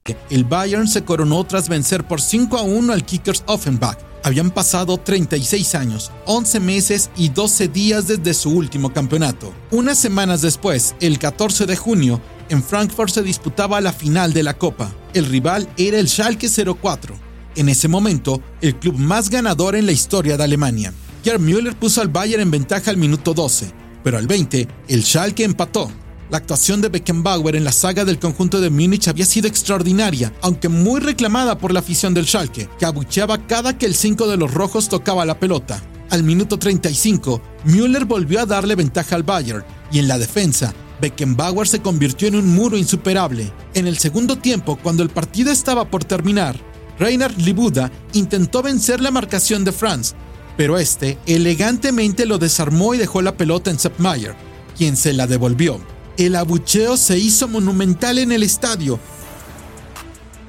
El 0.31 0.45
Bayern 0.45 0.87
se 0.87 1.03
coronó 1.03 1.43
tras 1.43 1.69
vencer 1.69 2.07
por 2.07 2.21
5 2.21 2.57
a 2.57 2.63
1 2.63 2.91
al 2.91 3.05
Kickers 3.05 3.43
Offenbach. 3.45 3.99
Habían 4.23 4.49
pasado 4.49 4.97
36 4.97 5.75
años, 5.75 6.11
11 6.25 6.59
meses 6.59 7.09
y 7.15 7.29
12 7.29 7.67
días 7.67 8.07
desde 8.07 8.33
su 8.33 8.49
último 8.49 8.91
campeonato. 8.93 9.53
Unas 9.69 9.99
semanas 9.99 10.41
después, 10.41 10.95
el 11.01 11.19
14 11.19 11.67
de 11.67 11.75
junio, 11.75 12.19
en 12.49 12.63
Frankfurt 12.63 13.13
se 13.13 13.21
disputaba 13.21 13.79
la 13.79 13.93
final 13.93 14.33
de 14.33 14.43
la 14.43 14.57
Copa. 14.57 14.91
El 15.13 15.27
rival 15.27 15.69
era 15.77 15.99
el 15.99 16.09
Schalke 16.09 16.49
04. 16.49 17.15
En 17.55 17.69
ese 17.69 17.87
momento, 17.87 18.41
el 18.61 18.77
club 18.77 18.97
más 18.97 19.29
ganador 19.29 19.75
en 19.75 19.85
la 19.85 19.91
historia 19.91 20.35
de 20.35 20.43
Alemania. 20.43 20.93
Gerd 21.23 21.41
Müller 21.41 21.75
puso 21.75 22.01
al 22.01 22.07
Bayern 22.07 22.41
en 22.41 22.51
ventaja 22.51 22.89
al 22.89 22.97
minuto 22.97 23.35
12, 23.35 23.71
pero 24.03 24.17
al 24.17 24.25
20, 24.25 24.67
el 24.87 25.03
Schalke 25.03 25.43
empató. 25.43 25.91
La 26.31 26.37
actuación 26.37 26.79
de 26.79 26.87
Beckenbauer 26.87 27.57
en 27.57 27.65
la 27.65 27.73
saga 27.73 28.05
del 28.05 28.17
conjunto 28.17 28.61
de 28.61 28.69
Múnich 28.69 29.09
había 29.09 29.25
sido 29.25 29.49
extraordinaria, 29.49 30.31
aunque 30.41 30.69
muy 30.69 31.01
reclamada 31.01 31.57
por 31.57 31.73
la 31.73 31.81
afición 31.81 32.13
del 32.13 32.25
Schalke, 32.25 32.69
que 32.79 32.85
abucheaba 32.85 33.45
cada 33.47 33.77
que 33.77 33.85
el 33.85 33.93
5 33.93 34.29
de 34.29 34.37
los 34.37 34.53
rojos 34.53 34.87
tocaba 34.87 35.25
la 35.25 35.37
pelota. 35.37 35.83
Al 36.09 36.23
minuto 36.23 36.57
35, 36.57 37.41
Müller 37.65 38.05
volvió 38.05 38.39
a 38.39 38.45
darle 38.45 38.75
ventaja 38.75 39.17
al 39.17 39.23
Bayern, 39.23 39.65
y 39.91 39.99
en 39.99 40.07
la 40.07 40.17
defensa, 40.17 40.73
Beckenbauer 41.01 41.67
se 41.67 41.81
convirtió 41.81 42.29
en 42.29 42.37
un 42.37 42.55
muro 42.55 42.77
insuperable. 42.77 43.51
En 43.73 43.85
el 43.85 43.97
segundo 43.97 44.37
tiempo, 44.37 44.77
cuando 44.81 45.03
el 45.03 45.09
partido 45.09 45.51
estaba 45.51 45.83
por 45.83 46.05
terminar, 46.05 46.57
Reinhard 46.97 47.37
Libuda 47.39 47.91
intentó 48.13 48.61
vencer 48.61 49.01
la 49.01 49.11
marcación 49.11 49.65
de 49.65 49.73
Franz, 49.73 50.13
pero 50.55 50.77
este 50.77 51.17
elegantemente 51.25 52.25
lo 52.25 52.37
desarmó 52.37 52.93
y 52.93 52.99
dejó 52.99 53.21
la 53.21 53.35
pelota 53.35 53.69
en 53.69 53.79
Sepp 53.79 53.99
Mayer, 53.99 54.33
quien 54.77 54.95
se 54.95 55.11
la 55.11 55.27
devolvió. 55.27 55.90
El 56.17 56.35
abucheo 56.35 56.97
se 56.97 57.17
hizo 57.17 57.47
monumental 57.47 58.19
en 58.19 58.31
el 58.31 58.43
estadio. 58.43 58.99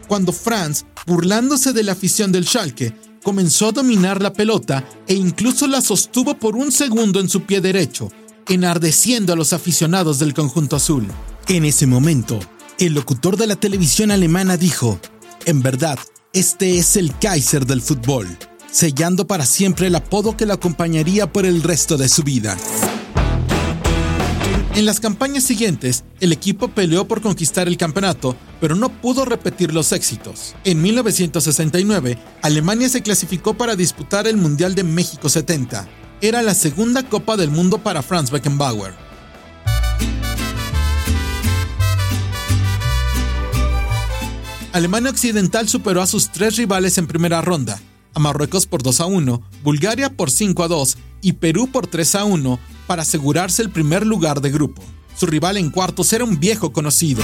Cuando 0.09 0.33
Franz, 0.33 0.85
burlándose 1.07 1.73
de 1.73 1.83
la 1.83 1.93
afición 1.93 2.33
del 2.33 2.47
Schalke, 2.47 2.95
comenzó 3.23 3.69
a 3.69 3.73
dominar 3.73 4.21
la 4.21 4.33
pelota 4.33 4.85
e 5.07 5.15
incluso 5.15 5.67
la 5.67 5.81
sostuvo 5.81 6.35
por 6.35 6.57
un 6.57 6.73
segundo 6.73 7.21
en 7.21 7.29
su 7.29 7.43
pie 7.43 7.61
derecho, 7.61 8.11
enardeciendo 8.49 9.33
a 9.33 9.37
los 9.37 9.53
aficionados 9.53 10.19
del 10.19 10.35
conjunto 10.35 10.77
azul. 10.77 11.07
En 11.49 11.65
ese 11.65 11.87
momento, 11.87 12.39
el 12.79 12.95
locutor 12.95 13.37
de 13.37 13.47
la 13.47 13.57
televisión 13.57 14.11
alemana 14.11 14.57
dijo, 14.57 14.99
en 15.45 15.63
verdad, 15.63 15.99
este 16.33 16.79
es 16.79 16.97
el 16.97 17.17
Kaiser 17.19 17.67
del 17.67 17.83
fútbol, 17.83 18.27
sellando 18.71 19.27
para 19.27 19.47
siempre 19.47 19.87
el 19.87 19.95
apodo 19.95 20.37
que 20.37 20.47
lo 20.47 20.55
acompañaría 20.55 21.33
por 21.33 21.47
el 21.47 21.63
resto 21.63 21.97
de 21.97 22.09
su 22.09 22.23
vida. 22.23 22.57
En 24.75 24.87
las 24.87 25.01
campañas 25.01 25.45
siguientes, 25.45 26.03
el 26.21 26.33
equipo 26.33 26.69
peleó 26.69 27.07
por 27.07 27.21
conquistar 27.21 27.69
el 27.69 27.77
campeonato, 27.77 28.35
pero 28.59 28.75
no 28.75 28.89
pudo 28.89 29.27
repetir 29.27 29.75
los 29.75 29.93
éxitos. 29.93 30.55
En 30.65 30.81
1969, 30.81 32.17
Alemania 32.41 32.89
se 32.89 33.03
clasificó 33.03 33.53
para 33.53 33.77
disputar 33.77 34.27
el 34.27 34.39
Mundial 34.39 34.75
de 34.75 34.83
México 34.83 35.29
70. 35.29 35.87
Era 36.23 36.41
la 36.41 36.55
segunda 36.55 37.03
Copa 37.07 37.37
del 37.37 37.51
Mundo 37.51 37.79
para 37.79 38.01
Franz 38.01 38.31
Beckenbauer. 38.31 38.95
Alemania 44.73 45.11
Occidental 45.11 45.69
superó 45.69 46.01
a 46.01 46.07
sus 46.07 46.31
tres 46.31 46.57
rivales 46.57 46.97
en 46.97 47.07
primera 47.07 47.43
ronda, 47.43 47.79
a 48.15 48.21
Marruecos 48.21 48.65
por 48.65 48.83
2 48.83 49.03
a 49.03 49.05
1, 49.05 49.43
Bulgaria 49.63 50.09
por 50.09 50.31
5 50.31 50.63
a 50.63 50.69
2 50.69 50.97
y 51.21 51.35
Perú 51.35 51.69
por 51.71 51.87
3 51.87 52.15
a 52.15 52.25
1 52.25 52.72
para 52.93 53.05
asegurarse 53.05 53.63
el 53.63 53.71
primer 53.71 54.05
lugar 54.05 54.43
de 54.43 54.51
grupo. 54.51 54.83
Su 55.17 55.25
rival 55.25 55.57
en 55.57 55.71
cuartos 55.71 56.13
era 56.13 56.25
un 56.25 56.39
viejo 56.39 56.75
conocido. 56.75 57.23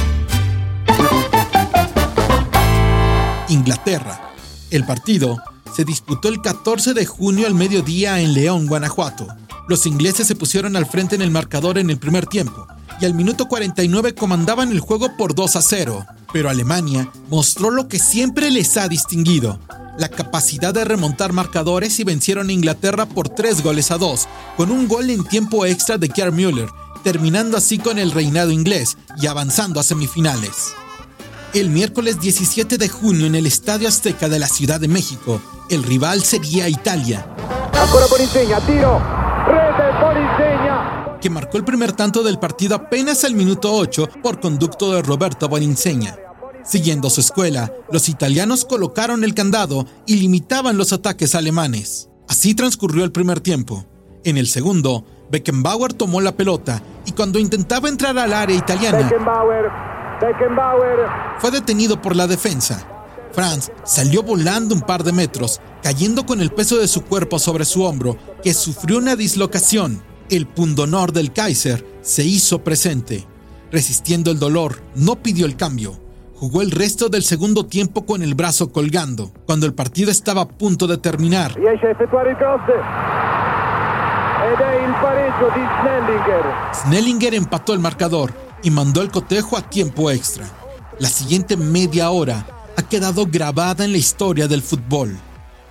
Inglaterra. 3.50 4.32
El 4.70 4.86
partido 4.86 5.36
se 5.76 5.84
disputó 5.84 6.30
el 6.30 6.40
14 6.40 6.94
de 6.94 7.04
junio 7.04 7.46
al 7.46 7.52
mediodía 7.52 8.18
en 8.18 8.32
León, 8.32 8.66
Guanajuato. 8.66 9.26
Los 9.68 9.84
ingleses 9.84 10.26
se 10.26 10.36
pusieron 10.36 10.74
al 10.74 10.86
frente 10.86 11.16
en 11.16 11.20
el 11.20 11.30
marcador 11.30 11.76
en 11.76 11.90
el 11.90 11.98
primer 11.98 12.24
tiempo 12.24 12.66
y 12.98 13.04
al 13.04 13.12
minuto 13.12 13.46
49 13.46 14.14
comandaban 14.14 14.72
el 14.72 14.80
juego 14.80 15.18
por 15.18 15.34
2 15.34 15.54
a 15.54 15.60
0. 15.60 16.06
Pero 16.32 16.48
Alemania 16.48 17.10
mostró 17.28 17.70
lo 17.70 17.88
que 17.88 17.98
siempre 17.98 18.50
les 18.50 18.78
ha 18.78 18.88
distinguido, 18.88 19.60
la 19.98 20.08
capacidad 20.08 20.72
de 20.72 20.84
remontar 20.84 21.32
marcadores 21.32 21.98
y 21.98 22.04
vencieron 22.04 22.48
a 22.48 22.52
Inglaterra 22.52 23.06
por 23.06 23.28
3 23.28 23.62
goles 23.62 23.90
a 23.90 23.98
2, 23.98 24.28
con 24.56 24.70
un 24.70 24.88
gol 24.88 25.10
en 25.10 25.24
tiempo 25.24 25.66
extra 25.66 25.98
de 25.98 26.08
Gerd 26.08 26.32
Müller, 26.32 26.68
terminando 27.02 27.56
así 27.56 27.78
con 27.78 27.98
el 27.98 28.12
reinado 28.12 28.52
inglés 28.52 28.96
y 29.20 29.26
avanzando 29.26 29.80
a 29.80 29.82
semifinales. 29.82 30.72
El 31.52 31.70
miércoles 31.70 32.20
17 32.20 32.78
de 32.78 32.88
junio 32.88 33.26
en 33.26 33.34
el 33.34 33.46
Estadio 33.46 33.88
Azteca 33.88 34.28
de 34.28 34.38
la 34.38 34.46
Ciudad 34.46 34.78
de 34.78 34.88
México, 34.88 35.42
el 35.68 35.82
rival 35.82 36.22
sería 36.22 36.68
Italia. 36.68 37.26
tiro, 38.66 39.02
Que 41.20 41.30
marcó 41.30 41.56
el 41.56 41.64
primer 41.64 41.92
tanto 41.92 42.22
del 42.22 42.38
partido 42.38 42.76
apenas 42.76 43.24
al 43.24 43.34
minuto 43.34 43.72
8 43.72 44.08
por 44.22 44.38
conducto 44.38 44.92
de 44.92 45.02
Roberto 45.02 45.48
Boninseña. 45.48 46.27
Siguiendo 46.68 47.08
su 47.08 47.22
escuela, 47.22 47.72
los 47.90 48.10
italianos 48.10 48.66
colocaron 48.66 49.24
el 49.24 49.32
candado 49.32 49.86
y 50.06 50.16
limitaban 50.16 50.76
los 50.76 50.92
ataques 50.92 51.34
alemanes. 51.34 52.10
Así 52.28 52.54
transcurrió 52.54 53.04
el 53.04 53.10
primer 53.10 53.40
tiempo. 53.40 53.86
En 54.22 54.36
el 54.36 54.46
segundo, 54.46 55.02
Beckenbauer 55.30 55.94
tomó 55.94 56.20
la 56.20 56.36
pelota 56.36 56.82
y 57.06 57.12
cuando 57.12 57.38
intentaba 57.38 57.88
entrar 57.88 58.18
al 58.18 58.34
área 58.34 58.54
italiana, 58.54 59.10
fue 61.38 61.50
detenido 61.50 62.02
por 62.02 62.14
la 62.14 62.26
defensa. 62.26 62.86
Franz 63.32 63.70
salió 63.84 64.22
volando 64.22 64.74
un 64.74 64.82
par 64.82 65.04
de 65.04 65.12
metros, 65.12 65.62
cayendo 65.82 66.26
con 66.26 66.42
el 66.42 66.50
peso 66.50 66.76
de 66.76 66.88
su 66.88 67.02
cuerpo 67.02 67.38
sobre 67.38 67.64
su 67.64 67.82
hombro, 67.82 68.18
que 68.42 68.52
sufrió 68.52 68.98
una 68.98 69.16
dislocación. 69.16 70.02
El 70.28 70.46
pundonor 70.46 71.12
del 71.12 71.32
Kaiser 71.32 71.86
se 72.02 72.24
hizo 72.24 72.62
presente. 72.62 73.26
Resistiendo 73.72 74.30
el 74.30 74.38
dolor, 74.38 74.82
no 74.94 75.22
pidió 75.22 75.46
el 75.46 75.56
cambio 75.56 75.98
jugó 76.38 76.62
el 76.62 76.70
resto 76.70 77.08
del 77.08 77.24
segundo 77.24 77.66
tiempo 77.66 78.06
con 78.06 78.22
el 78.22 78.36
brazo 78.36 78.70
colgando, 78.70 79.32
cuando 79.44 79.66
el 79.66 79.74
partido 79.74 80.12
estaba 80.12 80.42
a 80.42 80.48
punto 80.48 80.86
de 80.86 80.96
terminar. 80.96 81.56
Snellinger 86.74 87.34
empató 87.34 87.72
el 87.72 87.80
marcador 87.80 88.32
y 88.62 88.70
mandó 88.70 89.02
el 89.02 89.10
cotejo 89.10 89.56
a 89.56 89.62
tiempo 89.62 90.12
extra. 90.12 90.46
La 91.00 91.08
siguiente 91.08 91.56
media 91.56 92.10
hora 92.10 92.46
ha 92.76 92.82
quedado 92.82 93.26
grabada 93.26 93.84
en 93.84 93.90
la 93.90 93.98
historia 93.98 94.46
del 94.46 94.62
fútbol. 94.62 95.18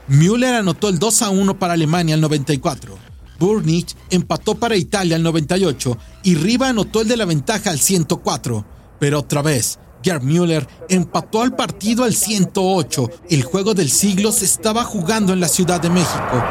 Müller 0.09 0.53
anotó 0.53 0.89
el 0.89 1.00
2 1.00 1.21
a 1.21 1.29
1 1.29 1.57
para 1.59 1.74
Alemania 1.74 2.15
al 2.15 2.21
94. 2.21 2.93
Burnich 3.39 3.95
empató 4.09 4.55
para 4.55 4.75
Italia 4.75 5.15
al 5.15 5.24
98 5.24 5.97
y 6.24 6.36
Riva 6.36 6.69
anotó 6.69 7.01
el 7.01 7.07
de 7.07 7.15
la 7.15 7.25
ventaja 7.25 7.69
al 7.69 7.79
104. 7.79 8.65
Pero 9.00 9.19
otra 9.19 9.41
vez, 9.41 9.79
Gerd 10.03 10.23
Müller 10.23 10.67
empató 10.89 11.41
al 11.41 11.55
partido 11.55 12.03
al 12.03 12.13
108. 12.13 13.09
El 13.29 13.43
juego 13.43 13.73
del 13.73 13.89
siglo 13.89 14.31
se 14.31 14.45
estaba 14.45 14.83
jugando 14.83 15.33
en 15.33 15.39
la 15.39 15.47
Ciudad 15.47 15.81
de 15.81 15.89
México. 15.89 16.43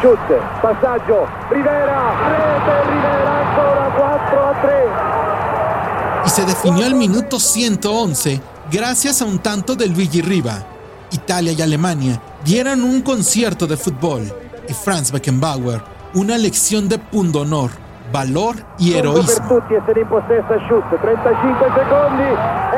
Y 6.24 6.28
se 6.28 6.44
definió 6.44 6.86
al 6.86 6.94
minuto 6.94 7.38
111 7.38 8.40
gracias 8.70 9.22
a 9.22 9.24
un 9.24 9.38
tanto 9.38 9.74
de 9.74 9.86
Luigi 9.86 10.22
Riva. 10.22 10.66
Italia 11.12 11.52
y 11.52 11.62
Alemania 11.62 12.20
dieron 12.44 12.82
un 12.82 13.00
concierto 13.02 13.66
de 13.66 13.76
fútbol 13.76 14.32
y 14.68 14.72
Franz 14.72 15.12
Beckenbauer 15.12 15.96
una 16.14 16.38
lección 16.38 16.88
de 16.88 16.98
pundonor 16.98 17.70
valor 18.12 18.56
y 18.78 18.94
heroísmo. 18.94 19.60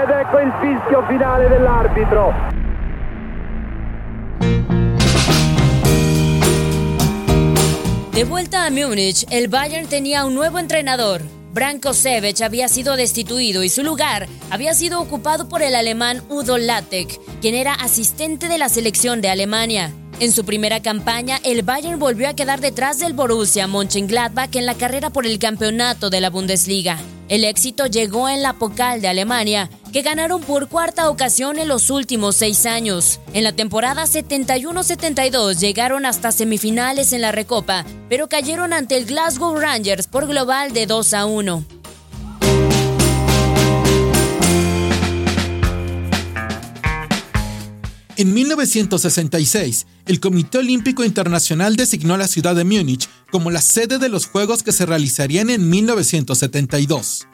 35 0.09 0.15
secondi 0.15 0.15
ed 0.15 0.21
ecco 0.21 0.39
il 0.39 0.53
fischio 0.61 1.07
finale 1.07 1.49
dell'arbitro. 1.49 2.35
De 8.13 8.25
vuelta 8.25 8.65
a 8.65 8.71
Múnich, 8.71 9.27
el 9.31 9.49
Bayern 9.49 9.87
tenía 9.87 10.25
un 10.25 10.35
nuevo 10.35 10.59
entrenador. 10.59 11.23
Branko 11.53 11.93
Sevic 11.93 12.41
había 12.43 12.69
sido 12.69 12.97
destituido 12.97 13.63
y 13.63 13.69
su 13.69 13.83
lugar 13.83 14.27
había 14.51 14.75
sido 14.75 15.01
ocupado 15.01 15.49
por 15.49 15.63
el 15.63 15.75
alemán 15.75 16.23
Udo 16.29 16.59
Lattek, 16.59 17.19
quien 17.41 17.55
era 17.55 17.75
asistente 17.75 18.49
de 18.49 18.59
la 18.59 18.69
selección 18.69 19.21
de 19.21 19.31
Alemania. 19.31 19.93
En 20.21 20.33
su 20.33 20.45
primera 20.45 20.83
campaña, 20.83 21.39
el 21.45 21.63
Bayern 21.63 22.01
volvió 22.01 22.29
a 22.29 22.35
quedar 22.35 22.61
detrás 22.61 22.99
del 22.99 23.13
Borussia 23.13 23.69
Mönchengladbach 23.69 24.57
en 24.57 24.67
la 24.67 24.75
carrera 24.75 25.11
por 25.11 25.27
el 25.27 25.39
campeonato 25.39 26.11
de 26.11 26.21
la 26.21 26.29
Bundesliga. 26.29 26.99
El 27.29 27.45
éxito 27.45 27.87
llegó 27.87 28.29
en 28.29 28.43
la 28.43 28.55
Pokal 28.55 29.01
de 29.01 29.07
Alemania, 29.07 29.71
que 29.93 30.03
ganaron 30.03 30.43
por 30.43 30.69
cuarta 30.69 31.09
ocasión 31.09 31.61
en 31.61 31.69
los 31.69 31.91
últimos 31.91 32.35
seis 32.35 32.67
años. 32.67 33.21
En 33.33 33.45
la 33.45 33.53
temporada 33.53 34.07
71-72 34.07 35.61
llegaron 35.61 36.05
hasta 36.05 36.33
semifinales 36.33 37.13
en 37.13 37.21
la 37.21 37.31
Recopa, 37.31 37.85
pero 38.09 38.29
cayeron 38.29 38.73
ante 38.73 38.97
el 38.97 39.05
Glasgow 39.05 39.57
Rangers 39.57 40.09
por 40.09 40.27
global 40.27 40.73
de 40.73 40.87
2 40.87 41.15
a 41.15 41.27
1. 41.27 41.65
En 48.19 48.35
1966, 48.35 49.87
el 50.09 50.21
Comité 50.21 50.59
Olímpico 50.59 51.05
Internacional 51.05 51.77
designó 51.77 52.15
a 52.15 52.19
la 52.19 52.29
ciudad 52.29 52.57
de 52.57 52.65
Múnich 52.65 53.09
como 53.31 53.51
la 53.51 53.61
sede 53.61 53.99
de 53.99 54.09
los 54.09 54.27
Juegos 54.27 54.63
que 54.63 54.73
se 54.73 54.87
realizarían 54.87 55.51
en 55.51 55.69
1972. 55.69 57.27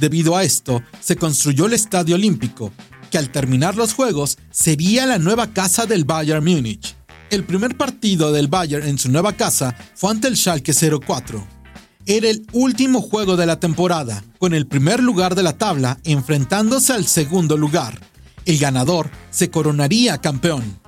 Debido 0.00 0.36
a 0.36 0.42
esto, 0.42 0.82
se 1.00 1.14
construyó 1.14 1.66
el 1.66 1.72
Estadio 1.72 2.16
Olímpico, 2.16 2.72
que 3.12 3.18
al 3.18 3.30
terminar 3.30 3.76
los 3.76 3.94
Juegos 3.94 4.38
sería 4.50 5.06
la 5.06 5.18
nueva 5.18 5.52
casa 5.52 5.86
del 5.86 6.04
Bayern 6.04 6.44
Múnich. 6.44 6.96
El 7.30 7.44
primer 7.44 7.76
partido 7.76 8.32
del 8.32 8.48
Bayern 8.48 8.88
en 8.88 8.98
su 8.98 9.08
nueva 9.08 9.34
casa 9.34 9.76
fue 9.94 10.10
ante 10.10 10.26
el 10.26 10.36
Schalke 10.36 10.72
04. 10.74 11.46
Era 12.06 12.28
el 12.28 12.44
último 12.52 13.02
juego 13.02 13.36
de 13.36 13.46
la 13.46 13.60
temporada, 13.60 14.24
con 14.40 14.52
el 14.52 14.66
primer 14.66 15.00
lugar 15.00 15.36
de 15.36 15.44
la 15.44 15.56
tabla 15.56 16.00
enfrentándose 16.02 16.92
al 16.92 17.06
segundo 17.06 17.56
lugar. 17.56 18.00
El 18.46 18.58
ganador 18.58 19.10
se 19.30 19.48
coronaría 19.48 20.18
campeón. 20.18 20.80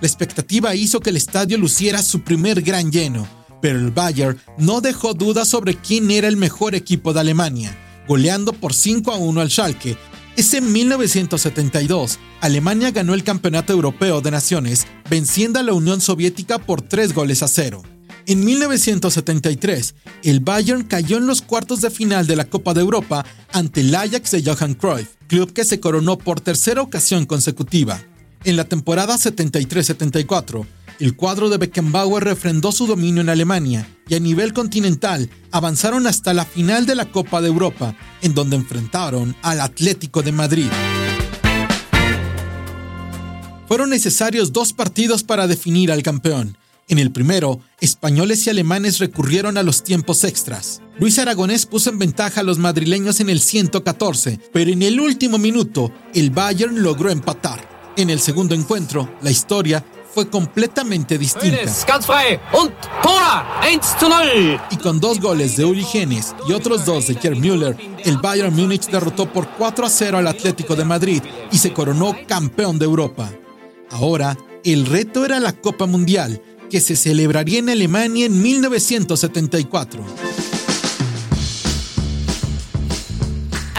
La 0.00 0.06
expectativa 0.06 0.74
hizo 0.74 1.00
que 1.00 1.10
el 1.10 1.16
estadio 1.16 1.58
luciera 1.58 2.02
su 2.02 2.22
primer 2.22 2.62
gran 2.62 2.90
lleno, 2.90 3.28
pero 3.60 3.78
el 3.78 3.90
Bayern 3.90 4.38
no 4.56 4.80
dejó 4.80 5.12
dudas 5.12 5.48
sobre 5.48 5.74
quién 5.74 6.10
era 6.10 6.26
el 6.26 6.38
mejor 6.38 6.74
equipo 6.74 7.12
de 7.12 7.20
Alemania, 7.20 7.76
goleando 8.08 8.54
por 8.54 8.72
5 8.72 9.12
a 9.12 9.18
1 9.18 9.40
al 9.40 9.50
Schalke. 9.50 9.98
Ese 10.36 10.62
1972, 10.62 12.18
Alemania 12.40 12.92
ganó 12.92 13.12
el 13.12 13.24
Campeonato 13.24 13.74
Europeo 13.74 14.22
de 14.22 14.30
Naciones, 14.30 14.86
venciendo 15.10 15.58
a 15.58 15.62
la 15.62 15.74
Unión 15.74 16.00
Soviética 16.00 16.58
por 16.58 16.80
3 16.80 17.12
goles 17.12 17.42
a 17.42 17.48
0. 17.48 17.82
En 18.26 18.44
1973, 18.44 19.94
el 20.22 20.40
Bayern 20.40 20.84
cayó 20.84 21.18
en 21.18 21.26
los 21.26 21.42
cuartos 21.42 21.82
de 21.82 21.90
final 21.90 22.26
de 22.26 22.36
la 22.36 22.46
Copa 22.46 22.72
de 22.72 22.80
Europa 22.80 23.26
ante 23.52 23.80
el 23.80 23.94
Ajax 23.94 24.30
de 24.30 24.44
Johan 24.44 24.74
Cruyff, 24.74 25.08
club 25.26 25.52
que 25.52 25.64
se 25.64 25.80
coronó 25.80 26.16
por 26.16 26.40
tercera 26.40 26.80
ocasión 26.80 27.26
consecutiva. 27.26 28.02
En 28.44 28.56
la 28.56 28.64
temporada 28.64 29.16
73-74, 29.16 30.66
el 30.98 31.14
cuadro 31.14 31.50
de 31.50 31.58
Beckenbauer 31.58 32.24
refrendó 32.24 32.72
su 32.72 32.86
dominio 32.86 33.20
en 33.20 33.28
Alemania 33.28 33.88
y 34.08 34.14
a 34.14 34.20
nivel 34.20 34.52
continental 34.52 35.28
avanzaron 35.50 36.06
hasta 36.06 36.32
la 36.32 36.44
final 36.44 36.86
de 36.86 36.94
la 36.94 37.10
Copa 37.10 37.40
de 37.40 37.48
Europa, 37.48 37.94
en 38.22 38.34
donde 38.34 38.56
enfrentaron 38.56 39.36
al 39.42 39.60
Atlético 39.60 40.22
de 40.22 40.32
Madrid. 40.32 40.70
Fueron 43.68 43.90
necesarios 43.90 44.52
dos 44.52 44.72
partidos 44.72 45.22
para 45.22 45.46
definir 45.46 45.92
al 45.92 46.02
campeón, 46.02 46.56
en 46.90 46.98
el 46.98 47.12
primero, 47.12 47.60
españoles 47.80 48.44
y 48.44 48.50
alemanes 48.50 48.98
recurrieron 48.98 49.56
a 49.56 49.62
los 49.62 49.84
tiempos 49.84 50.24
extras. 50.24 50.82
Luis 50.98 51.20
Aragonés 51.20 51.64
puso 51.64 51.88
en 51.88 52.00
ventaja 52.00 52.40
a 52.40 52.42
los 52.42 52.58
madrileños 52.58 53.20
en 53.20 53.30
el 53.30 53.38
114, 53.38 54.40
pero 54.52 54.72
en 54.72 54.82
el 54.82 54.98
último 54.98 55.38
minuto, 55.38 55.92
el 56.14 56.30
Bayern 56.30 56.82
logró 56.82 57.10
empatar. 57.10 57.69
En 58.00 58.08
el 58.08 58.18
segundo 58.18 58.54
encuentro, 58.54 59.10
la 59.20 59.30
historia 59.30 59.84
fue 60.14 60.30
completamente 60.30 61.18
distinta. 61.18 61.70
Y 64.70 64.76
con 64.78 64.98
dos 64.98 65.20
goles 65.20 65.58
de 65.58 65.66
Uri 65.66 65.84
Genes 65.84 66.34
y 66.48 66.54
otros 66.54 66.86
dos 66.86 67.08
de 67.08 67.16
Gerd 67.16 67.36
Müller, 67.36 67.76
el 68.02 68.16
Bayern 68.16 68.56
Múnich 68.56 68.86
derrotó 68.86 69.30
por 69.30 69.50
4 69.50 69.84
a 69.84 69.90
0 69.90 70.16
al 70.16 70.28
Atlético 70.28 70.74
de 70.74 70.86
Madrid 70.86 71.22
y 71.52 71.58
se 71.58 71.74
coronó 71.74 72.16
campeón 72.26 72.78
de 72.78 72.86
Europa. 72.86 73.30
Ahora, 73.90 74.34
el 74.64 74.86
reto 74.86 75.26
era 75.26 75.38
la 75.38 75.52
Copa 75.52 75.84
Mundial 75.84 76.40
que 76.70 76.80
se 76.80 76.96
celebraría 76.96 77.58
en 77.58 77.68
Alemania 77.68 78.24
en 78.24 78.40
1974. 78.40 80.02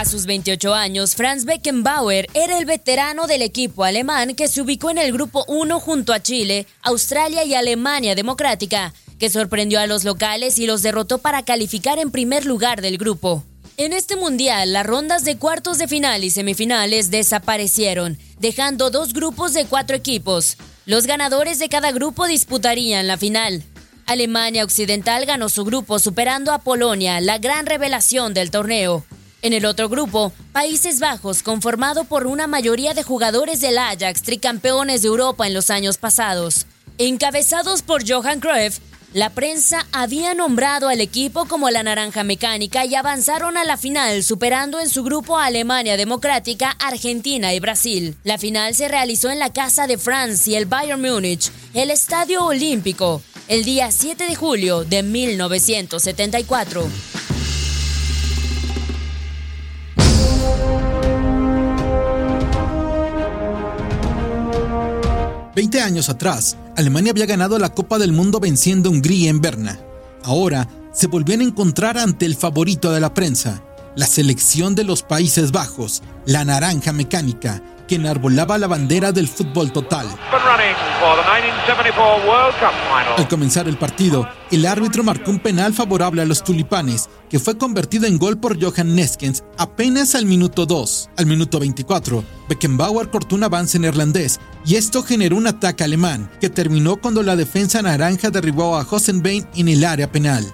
A 0.01 0.05
sus 0.05 0.25
28 0.25 0.73
años, 0.73 1.13
Franz 1.13 1.45
Beckenbauer 1.45 2.27
era 2.33 2.57
el 2.57 2.65
veterano 2.65 3.27
del 3.27 3.43
equipo 3.43 3.83
alemán 3.83 4.33
que 4.33 4.47
se 4.47 4.59
ubicó 4.59 4.89
en 4.89 4.97
el 4.97 5.13
grupo 5.13 5.45
1 5.47 5.79
junto 5.79 6.11
a 6.11 6.23
Chile, 6.23 6.65
Australia 6.81 7.43
y 7.43 7.53
Alemania 7.53 8.15
Democrática, 8.15 8.95
que 9.19 9.29
sorprendió 9.29 9.79
a 9.79 9.85
los 9.85 10.03
locales 10.03 10.57
y 10.57 10.65
los 10.65 10.81
derrotó 10.81 11.19
para 11.19 11.45
calificar 11.45 11.99
en 11.99 12.09
primer 12.09 12.47
lugar 12.47 12.81
del 12.81 12.97
grupo. 12.97 13.43
En 13.77 13.93
este 13.93 14.15
mundial, 14.15 14.73
las 14.73 14.87
rondas 14.87 15.23
de 15.23 15.37
cuartos 15.37 15.77
de 15.77 15.87
final 15.87 16.23
y 16.23 16.31
semifinales 16.31 17.11
desaparecieron, 17.11 18.17
dejando 18.39 18.89
dos 18.89 19.13
grupos 19.13 19.53
de 19.53 19.65
cuatro 19.65 19.95
equipos. 19.95 20.57
Los 20.87 21.05
ganadores 21.05 21.59
de 21.59 21.69
cada 21.69 21.91
grupo 21.91 22.25
disputarían 22.25 23.05
la 23.05 23.17
final. 23.17 23.61
Alemania 24.07 24.63
Occidental 24.63 25.27
ganó 25.27 25.47
su 25.47 25.63
grupo 25.63 25.99
superando 25.99 26.53
a 26.53 26.57
Polonia, 26.57 27.21
la 27.21 27.37
gran 27.37 27.67
revelación 27.67 28.33
del 28.33 28.49
torneo. 28.49 29.05
En 29.43 29.53
el 29.53 29.65
otro 29.65 29.89
grupo, 29.89 30.31
Países 30.51 30.99
Bajos, 30.99 31.41
conformado 31.41 32.03
por 32.03 32.27
una 32.27 32.45
mayoría 32.45 32.93
de 32.93 33.01
jugadores 33.01 33.59
del 33.59 33.79
Ajax, 33.79 34.21
tricampeones 34.21 35.01
de 35.01 35.07
Europa 35.07 35.47
en 35.47 35.55
los 35.55 35.71
años 35.71 35.97
pasados. 35.97 36.67
Encabezados 36.99 37.81
por 37.81 38.07
Johan 38.07 38.39
Cruyff, 38.39 38.77
la 39.13 39.31
prensa 39.31 39.87
había 39.91 40.35
nombrado 40.35 40.89
al 40.89 41.01
equipo 41.01 41.45
como 41.45 41.71
la 41.71 41.81
Naranja 41.81 42.23
Mecánica 42.23 42.85
y 42.85 42.93
avanzaron 42.93 43.57
a 43.57 43.65
la 43.65 43.77
final, 43.77 44.23
superando 44.23 44.79
en 44.79 44.89
su 44.89 45.03
grupo 45.03 45.39
a 45.39 45.45
Alemania 45.45 45.97
Democrática, 45.97 46.77
Argentina 46.79 47.51
y 47.55 47.59
Brasil. 47.59 48.15
La 48.23 48.37
final 48.37 48.75
se 48.75 48.89
realizó 48.89 49.31
en 49.31 49.39
la 49.39 49.51
Casa 49.51 49.87
de 49.87 49.97
France 49.97 50.51
y 50.51 50.55
el 50.55 50.67
Bayern 50.67 51.01
Múnich, 51.01 51.51
el 51.73 51.89
Estadio 51.89 52.45
Olímpico, 52.45 53.23
el 53.47 53.65
día 53.65 53.91
7 53.91 54.27
de 54.27 54.35
julio 54.35 54.83
de 54.83 55.01
1974. 55.01 56.87
Veinte 65.61 65.79
años 65.79 66.09
atrás, 66.09 66.57
Alemania 66.75 67.11
había 67.11 67.27
ganado 67.27 67.59
la 67.59 67.69
Copa 67.69 67.99
del 67.99 68.13
Mundo 68.13 68.39
venciendo 68.39 68.89
a 68.89 68.91
Hungría 68.91 69.29
en 69.29 69.41
Berna. 69.41 69.79
Ahora 70.23 70.67
se 70.91 71.05
volvían 71.05 71.41
a 71.41 71.43
encontrar 71.43 71.99
ante 71.99 72.25
el 72.25 72.35
favorito 72.35 72.91
de 72.91 72.99
la 72.99 73.13
prensa, 73.13 73.61
la 73.95 74.07
selección 74.07 74.73
de 74.73 74.85
los 74.85 75.03
Países 75.03 75.51
Bajos, 75.51 76.01
la 76.25 76.43
naranja 76.45 76.93
mecánica, 76.93 77.61
que 77.91 77.95
enarbolaba 77.95 78.57
la 78.57 78.67
bandera 78.67 79.11
del 79.11 79.27
fútbol 79.27 79.73
total. 79.73 80.07
Al 83.17 83.27
comenzar 83.27 83.67
el 83.67 83.75
partido, 83.75 84.29
el 84.49 84.65
árbitro 84.65 85.03
marcó 85.03 85.29
un 85.29 85.39
penal 85.39 85.73
favorable 85.73 86.21
a 86.21 86.25
los 86.25 86.41
tulipanes, 86.41 87.09
que 87.29 87.37
fue 87.37 87.57
convertido 87.57 88.07
en 88.07 88.17
gol 88.17 88.37
por 88.37 88.57
Johan 88.63 88.95
Neskens 88.95 89.43
apenas 89.57 90.15
al 90.15 90.25
minuto 90.25 90.65
2. 90.65 91.09
Al 91.17 91.25
minuto 91.25 91.59
24, 91.59 92.23
Beckenbauer 92.47 93.09
cortó 93.09 93.35
un 93.35 93.43
avance 93.43 93.77
neerlandés 93.77 94.39
y 94.65 94.75
esto 94.75 95.03
generó 95.03 95.35
un 95.35 95.47
ataque 95.47 95.83
alemán, 95.83 96.31
que 96.39 96.49
terminó 96.49 96.95
cuando 96.95 97.23
la 97.23 97.35
defensa 97.35 97.81
naranja 97.81 98.29
derribó 98.29 98.77
a 98.77 98.87
Hosenbein 98.89 99.45
en 99.55 99.67
el 99.67 99.83
área 99.83 100.09
penal. 100.09 100.45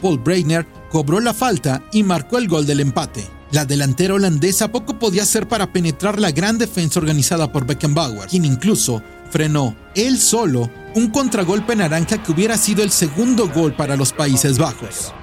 Paul 0.00 0.16
Breitner 0.20 0.66
cobró 0.90 1.20
la 1.20 1.34
falta 1.34 1.82
y 1.92 2.02
marcó 2.02 2.38
el 2.38 2.48
gol 2.48 2.64
del 2.64 2.80
empate. 2.80 3.37
La 3.50 3.64
delantera 3.64 4.12
holandesa 4.12 4.68
poco 4.68 4.98
podía 4.98 5.22
hacer 5.22 5.48
para 5.48 5.72
penetrar 5.72 6.20
la 6.20 6.30
gran 6.32 6.58
defensa 6.58 7.00
organizada 7.00 7.50
por 7.50 7.64
Beckenbauer, 7.64 8.28
quien 8.28 8.44
incluso 8.44 9.02
frenó 9.30 9.74
él 9.94 10.18
solo 10.18 10.70
un 10.94 11.08
contragolpe 11.08 11.74
naranja 11.74 12.22
que 12.22 12.32
hubiera 12.32 12.58
sido 12.58 12.82
el 12.82 12.90
segundo 12.90 13.48
gol 13.48 13.72
para 13.72 13.96
los 13.96 14.12
Países 14.12 14.58
Bajos. 14.58 15.14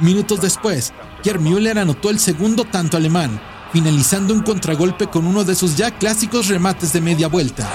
Minutos 0.00 0.40
después, 0.40 0.94
Gerd 1.22 1.40
Müller 1.40 1.78
anotó 1.78 2.08
el 2.08 2.18
segundo 2.18 2.64
tanto 2.64 2.96
alemán, 2.96 3.40
finalizando 3.72 4.32
un 4.32 4.40
contragolpe 4.40 5.08
con 5.08 5.26
uno 5.26 5.44
de 5.44 5.54
sus 5.54 5.76
ya 5.76 5.90
clásicos 5.90 6.48
remates 6.48 6.94
de 6.94 7.02
media 7.02 7.28
vuelta. 7.28 7.68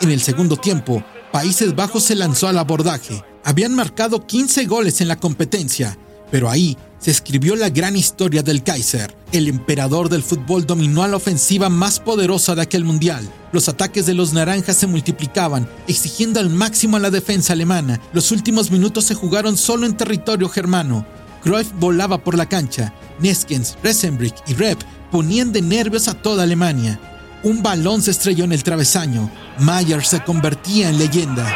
En 0.00 0.10
el 0.10 0.20
segundo 0.20 0.56
tiempo, 0.56 1.02
Países 1.32 1.74
Bajos 1.74 2.04
se 2.04 2.14
lanzó 2.14 2.48
al 2.48 2.58
abordaje, 2.58 3.22
habían 3.44 3.74
marcado 3.74 4.26
15 4.26 4.64
goles 4.66 5.00
en 5.00 5.08
la 5.08 5.16
competencia, 5.16 5.98
pero 6.30 6.48
ahí 6.48 6.76
se 6.98 7.10
escribió 7.10 7.56
la 7.56 7.68
gran 7.68 7.96
historia 7.96 8.42
del 8.42 8.62
Kaiser. 8.62 9.14
El 9.32 9.48
emperador 9.48 10.08
del 10.08 10.22
fútbol 10.22 10.66
dominó 10.66 11.02
a 11.02 11.08
la 11.08 11.16
ofensiva 11.16 11.68
más 11.68 12.00
poderosa 12.00 12.54
de 12.54 12.62
aquel 12.62 12.84
mundial. 12.84 13.28
Los 13.52 13.68
ataques 13.68 14.06
de 14.06 14.14
los 14.14 14.32
naranjas 14.32 14.76
se 14.76 14.86
multiplicaban, 14.86 15.68
exigiendo 15.86 16.40
al 16.40 16.48
máximo 16.48 16.96
a 16.96 17.00
la 17.00 17.10
defensa 17.10 17.52
alemana. 17.52 18.00
Los 18.12 18.32
últimos 18.32 18.70
minutos 18.70 19.04
se 19.04 19.14
jugaron 19.14 19.56
solo 19.56 19.86
en 19.86 19.96
territorio 19.96 20.48
germano. 20.48 21.06
Cruyff 21.42 21.70
volaba 21.78 22.24
por 22.24 22.36
la 22.36 22.48
cancha. 22.48 22.92
Neskens, 23.20 23.76
Resenbrick 23.82 24.34
y 24.48 24.54
Rep 24.54 24.78
ponían 25.10 25.52
de 25.52 25.62
nervios 25.62 26.08
a 26.08 26.14
toda 26.14 26.42
Alemania. 26.42 26.98
Un 27.46 27.62
balón 27.62 28.02
se 28.02 28.10
estrelló 28.10 28.42
en 28.42 28.50
el 28.50 28.64
travesaño. 28.64 29.30
Mayer 29.58 30.04
se 30.04 30.18
convertía 30.18 30.88
en 30.88 30.98
leyenda. 30.98 31.46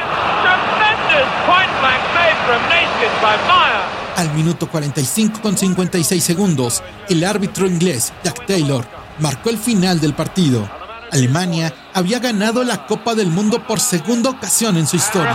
Al 4.17 4.33
minuto 4.35 4.71
45 4.71 5.43
con 5.43 5.59
56 5.59 6.23
segundos, 6.23 6.81
el 7.09 7.25
árbitro 7.25 7.67
inglés 7.67 8.13
Jack 8.23 8.47
Taylor 8.47 8.87
marcó 9.19 9.51
el 9.51 9.59
final 9.59 9.99
del 9.99 10.15
partido. 10.15 10.71
Alemania 11.11 11.75
había 11.93 12.21
ganado 12.21 12.63
la 12.63 12.87
Copa 12.87 13.17
del 13.17 13.27
Mundo 13.27 13.67
por 13.67 13.81
segunda 13.81 14.31
ocasión 14.31 14.77
en 14.77 14.87
su 14.87 14.95
historia 14.95 15.35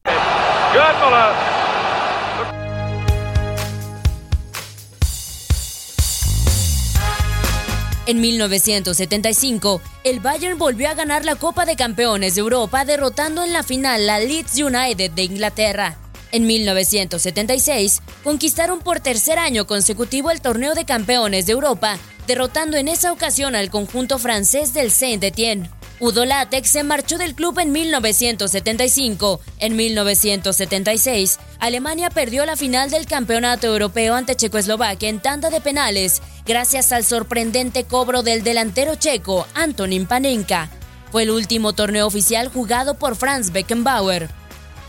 En 8.07 8.19
1975, 8.19 9.81
el 10.03 10.19
Bayern 10.19 10.57
volvió 10.57 10.89
a 10.89 10.95
ganar 10.95 11.23
la 11.23 11.35
Copa 11.35 11.65
de 11.65 11.75
Campeones 11.75 12.35
de 12.35 12.41
Europa 12.41 12.83
derrotando 12.83 13.43
en 13.43 13.53
la 13.53 13.63
final 13.63 14.09
a 14.09 14.19
Leeds 14.19 14.59
United 14.59 15.11
de 15.11 15.23
Inglaterra. 15.23 15.97
En 16.31 16.47
1976, 16.47 18.01
conquistaron 18.23 18.79
por 18.79 19.01
tercer 19.01 19.39
año 19.39 19.67
consecutivo 19.67 20.31
el 20.31 20.41
Torneo 20.41 20.73
de 20.73 20.85
Campeones 20.85 21.45
de 21.45 21.53
Europa, 21.53 21.97
derrotando 22.27 22.77
en 22.77 22.87
esa 22.87 23.11
ocasión 23.11 23.55
al 23.55 23.69
conjunto 23.69 24.17
francés 24.17 24.73
del 24.73 24.91
Saint-Étienne. 24.91 25.69
Udo 26.03 26.25
Lattek 26.25 26.65
se 26.65 26.83
marchó 26.83 27.19
del 27.19 27.35
club 27.35 27.59
en 27.59 27.71
1975. 27.71 29.39
En 29.59 29.75
1976, 29.75 31.39
Alemania 31.59 32.09
perdió 32.09 32.43
la 32.43 32.55
final 32.55 32.89
del 32.89 33.05
Campeonato 33.05 33.67
Europeo 33.67 34.15
ante 34.15 34.35
Checoslovaquia 34.35 35.09
en 35.09 35.19
tanda 35.19 35.51
de 35.51 35.61
penales, 35.61 36.23
gracias 36.43 36.91
al 36.91 37.05
sorprendente 37.05 37.83
cobro 37.83 38.23
del 38.23 38.41
delantero 38.41 38.95
checo 38.95 39.45
Antonin 39.53 40.07
Panenka. 40.07 40.71
Fue 41.11 41.21
el 41.21 41.29
último 41.29 41.73
torneo 41.73 42.07
oficial 42.07 42.47
jugado 42.47 42.95
por 42.95 43.15
Franz 43.15 43.51
Beckenbauer. 43.51 44.27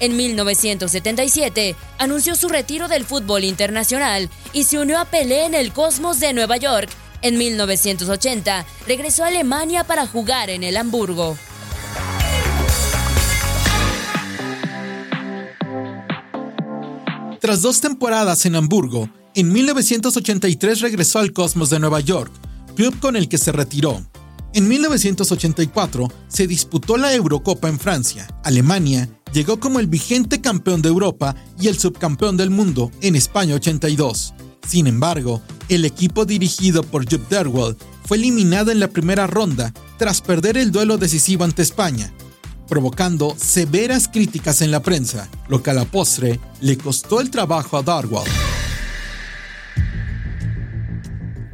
En 0.01 0.17
1977 0.17 1.77
anunció 1.99 2.37
su 2.37 2.49
retiro 2.49 2.89
del 2.89 3.05
fútbol 3.05 3.45
internacional 3.45 4.31
y 4.55 4.65
se 4.65 4.79
unió 4.79 4.99
a 4.99 5.05
Pelé 5.05 5.45
en 5.45 5.53
el 5.53 5.75
Cosmos 5.75 6.21
de 6.21 6.33
Nueva 6.33 6.57
York 6.57 6.89
en 7.23 7.39
1980 7.39 8.67
regresó 8.87 9.25
a 9.25 9.29
Alemania 9.29 9.85
para 9.85 10.07
jugar 10.07 10.51
en 10.51 10.65
el 10.65 10.77
Hamburgo. 10.77 11.37
Tras 17.41 17.63
dos 17.63 17.81
temporadas 17.81 18.47
en 18.47 18.55
Hamburgo, 18.55 19.09
en 19.35 19.53
1983 19.53 20.81
regresó 20.81 21.19
al 21.19 21.33
Cosmos 21.33 21.71
de 21.71 21.81
Nueva 21.81 22.01
York, 22.01 22.33
club 22.77 22.99
con 23.01 23.17
el 23.17 23.29
que 23.29 23.39
se 23.39 23.51
retiró. 23.51 24.01
En 24.55 24.69
1984 24.69 26.13
se 26.29 26.47
disputó 26.47 26.97
la 26.97 27.13
Eurocopa 27.15 27.69
en 27.69 27.81
Francia. 27.81 28.29
Alemania 28.45 29.09
llegó 29.33 29.59
como 29.59 29.81
el 29.81 29.87
vigente 29.87 30.41
campeón 30.41 30.83
de 30.83 30.91
Europa 30.91 31.35
y 31.59 31.69
el 31.69 31.79
subcampeón 31.79 32.37
del 32.37 32.51
mundo 32.51 32.93
en 33.01 33.17
España 33.17 33.55
82. 33.55 34.35
Sin 34.67 34.87
embargo, 34.87 35.43
el 35.69 35.85
equipo 35.85 36.25
dirigido 36.25 36.83
por 36.83 37.09
Jupp 37.11 37.29
Derwald 37.29 37.77
fue 38.05 38.17
eliminado 38.17 38.71
en 38.71 38.81
la 38.81 38.89
primera 38.89 39.27
ronda 39.27 39.73
tras 39.99 40.21
perder 40.21 40.57
el 40.57 40.73
duelo 40.73 40.99
decisivo 40.99 41.45
ante 41.45 41.63
España, 41.63 42.13
provocando 42.69 43.37
severas 43.39 44.09
críticas 44.09 44.63
en 44.63 44.71
la 44.71 44.83
prensa, 44.83 45.29
lo 45.49 45.63
que 45.63 45.71
a 45.71 45.75
la 45.75 45.85
postre 45.85 46.41
le 46.61 46.77
costó 46.79 47.21
el 47.21 47.31
trabajo 47.31 47.77
a 47.77 47.83
Darwald. 47.83 48.31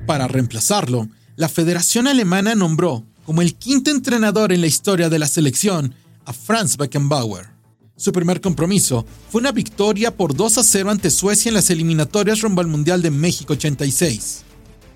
Para 0.07 0.27
reemplazarlo, 0.27 1.09
la 1.37 1.49
Federación 1.49 2.09
Alemana 2.09 2.55
nombró 2.55 3.05
como 3.27 3.43
el 3.43 3.57
quinto 3.57 3.91
entrenador 3.91 4.53
en 4.53 4.63
la 4.63 4.67
historia 4.67 5.11
de 5.11 5.19
la 5.19 5.27
selección 5.27 5.95
a 6.25 6.33
Franz 6.33 6.79
Beckenbauer. 6.79 7.58
Su 7.99 8.13
primer 8.13 8.41
compromiso 8.41 9.05
fue 9.29 9.41
una 9.41 9.51
victoria 9.51 10.17
por 10.17 10.33
2 10.33 10.59
a 10.59 10.63
0 10.63 10.89
ante 10.89 11.11
Suecia 11.11 11.49
en 11.49 11.55
las 11.55 11.69
eliminatorias 11.69 12.43
rumbo 12.43 12.61
al 12.61 12.69
Mundial 12.69 13.03
de 13.03 13.11
México 13.11 13.55
86. 13.55 14.43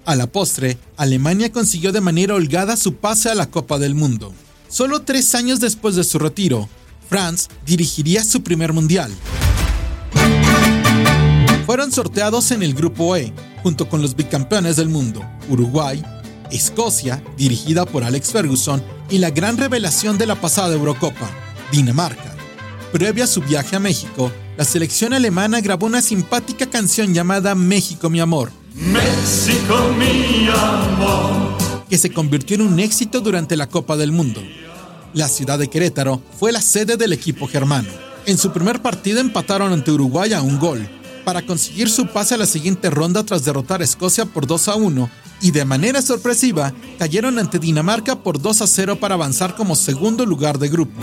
A 0.04 0.14
la 0.14 0.28
postre, 0.28 0.78
Alemania 0.96 1.50
consiguió 1.50 1.90
de 1.90 2.00
manera 2.00 2.36
holgada 2.36 2.76
su 2.76 2.94
pase 2.94 3.28
a 3.28 3.34
la 3.34 3.50
Copa 3.50 3.80
del 3.80 3.96
Mundo. 3.96 4.32
Solo 4.68 5.02
tres 5.02 5.34
años 5.34 5.58
después 5.58 5.96
de 5.96 6.04
su 6.04 6.20
retiro, 6.20 6.68
France 7.08 7.48
dirigiría 7.66 8.22
su 8.22 8.44
primer 8.44 8.72
mundial. 8.72 9.10
Fueron 11.66 11.90
sorteados 11.90 12.52
en 12.52 12.62
el 12.62 12.72
Grupo 12.72 13.16
E, 13.16 13.32
junto 13.64 13.88
con 13.88 14.00
los 14.00 14.14
bicampeones 14.14 14.76
del 14.76 14.88
mundo, 14.88 15.28
Uruguay, 15.48 16.00
Escocia, 16.52 17.20
dirigida 17.36 17.84
por 17.84 18.04
Alex 18.04 18.30
Ferguson, 18.30 18.80
y 19.10 19.18
la 19.18 19.30
gran 19.30 19.56
revelación 19.56 20.18
de 20.18 20.26
la 20.26 20.40
pasada 20.40 20.74
Eurocopa, 20.74 21.28
Dinamarca. 21.72 22.31
Previo 22.92 23.24
a 23.24 23.26
su 23.26 23.40
viaje 23.40 23.74
a 23.74 23.80
México, 23.80 24.30
la 24.58 24.64
selección 24.64 25.14
alemana 25.14 25.62
grabó 25.62 25.86
una 25.86 26.02
simpática 26.02 26.66
canción 26.66 27.14
llamada 27.14 27.54
México 27.54 28.10
mi 28.10 28.20
amor. 28.20 28.52
México 28.74 29.94
mi 29.98 30.46
amor. 30.46 31.56
Que 31.88 31.96
se 31.96 32.12
convirtió 32.12 32.56
en 32.56 32.60
un 32.60 32.78
éxito 32.78 33.22
durante 33.22 33.56
la 33.56 33.66
Copa 33.66 33.96
del 33.96 34.12
Mundo. 34.12 34.42
La 35.14 35.28
ciudad 35.28 35.58
de 35.58 35.68
Querétaro 35.68 36.20
fue 36.38 36.52
la 36.52 36.60
sede 36.60 36.98
del 36.98 37.14
equipo 37.14 37.48
germano. 37.48 37.88
En 38.26 38.36
su 38.36 38.52
primer 38.52 38.82
partido 38.82 39.20
empataron 39.20 39.72
ante 39.72 39.90
Uruguay 39.90 40.34
a 40.34 40.42
un 40.42 40.58
gol, 40.58 40.86
para 41.24 41.40
conseguir 41.40 41.88
su 41.88 42.08
pase 42.08 42.34
a 42.34 42.38
la 42.38 42.46
siguiente 42.46 42.90
ronda 42.90 43.24
tras 43.24 43.42
derrotar 43.42 43.80
a 43.80 43.84
Escocia 43.84 44.26
por 44.26 44.46
2 44.46 44.68
a 44.68 44.74
1 44.74 45.10
y 45.42 45.50
de 45.50 45.64
manera 45.64 46.00
sorpresiva 46.00 46.72
cayeron 46.98 47.38
ante 47.38 47.58
Dinamarca 47.58 48.22
por 48.22 48.40
2 48.40 48.62
a 48.62 48.66
0 48.66 49.00
para 49.00 49.16
avanzar 49.16 49.56
como 49.56 49.76
segundo 49.76 50.24
lugar 50.24 50.58
de 50.58 50.68
grupo. 50.68 51.02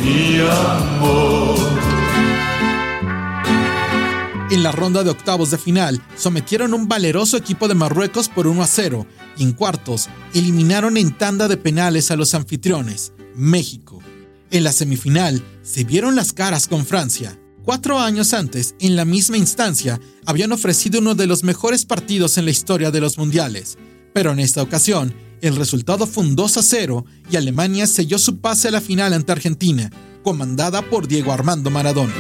En 4.49 4.63
la 4.63 4.71
ronda 4.71 5.04
de 5.04 5.12
octavos 5.12 5.52
de 5.52 5.60
final, 5.60 6.02
sometieron 6.15 6.73
un 6.73 6.88
valeroso 6.88 7.38
equipo 7.38 7.67
de 7.67 7.75
Marruecos 7.75 8.30
por 8.30 8.47
1 8.47 8.63
a 8.63 8.67
0 8.67 9.06
y 9.38 9.43
en 9.43 9.52
cuartos 9.52 10.10
eliminaron 10.34 10.97
en 10.97 11.15
tanda 11.15 11.47
de 11.47 11.58
penales 11.58 12.10
a 12.10 12.15
los 12.15 12.34
anfitriones, 12.34 13.13
México. 13.36 14.02
En 14.49 14.63
la 14.63 14.71
semifinal, 14.71 15.43
se 15.62 15.84
vieron 15.84 16.15
las 16.15 16.34
caras 16.34 16.67
con 16.67 16.86
Francia. 16.86 17.39
Cuatro 17.63 17.99
años 17.99 18.34
antes, 18.34 18.73
en 18.80 18.95
la 18.95 19.06
misma 19.06 19.38
instancia, 19.38 19.99
habían 20.25 20.52
ofrecido 20.52 20.99
uno 20.99 21.13
de 21.13 21.28
los 21.28 21.43
mejores 21.43 21.86
partidos 21.86 22.39
en 22.39 22.45
la 22.45 22.52
historia 22.52 22.89
de 22.89 23.02
los 23.02 23.19
mundiales, 23.19 23.78
pero 24.19 24.34
en 24.34 24.41
esta 24.41 24.62
ocasión, 24.62 25.13
el 25.39 25.55
resultado 25.55 26.05
fue 26.05 26.25
un 26.25 26.36
2 26.36 26.58
a 26.58 26.62
0 26.62 27.05
y 27.32 27.38
Alemania 27.38 27.88
selló 27.88 28.19
su 28.19 28.39
pase 28.39 28.67
a 28.67 28.71
la 28.71 28.82
final 28.82 29.13
ante 29.13 29.32
Argentina, 29.32 29.89
comandada 30.23 30.82
por 30.82 31.08
Diego 31.08 31.32
Armando 31.32 31.69
Maradona. 31.69 32.13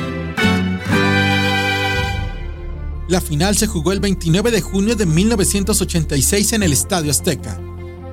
La 3.09 3.19
final 3.19 3.57
se 3.57 3.67
jugó 3.67 3.91
el 3.91 3.99
29 3.99 4.49
de 4.49 4.61
junio 4.61 4.95
de 4.95 5.05
1986 5.05 6.53
en 6.53 6.63
el 6.63 6.71
Estadio 6.71 7.11
Azteca. 7.11 7.59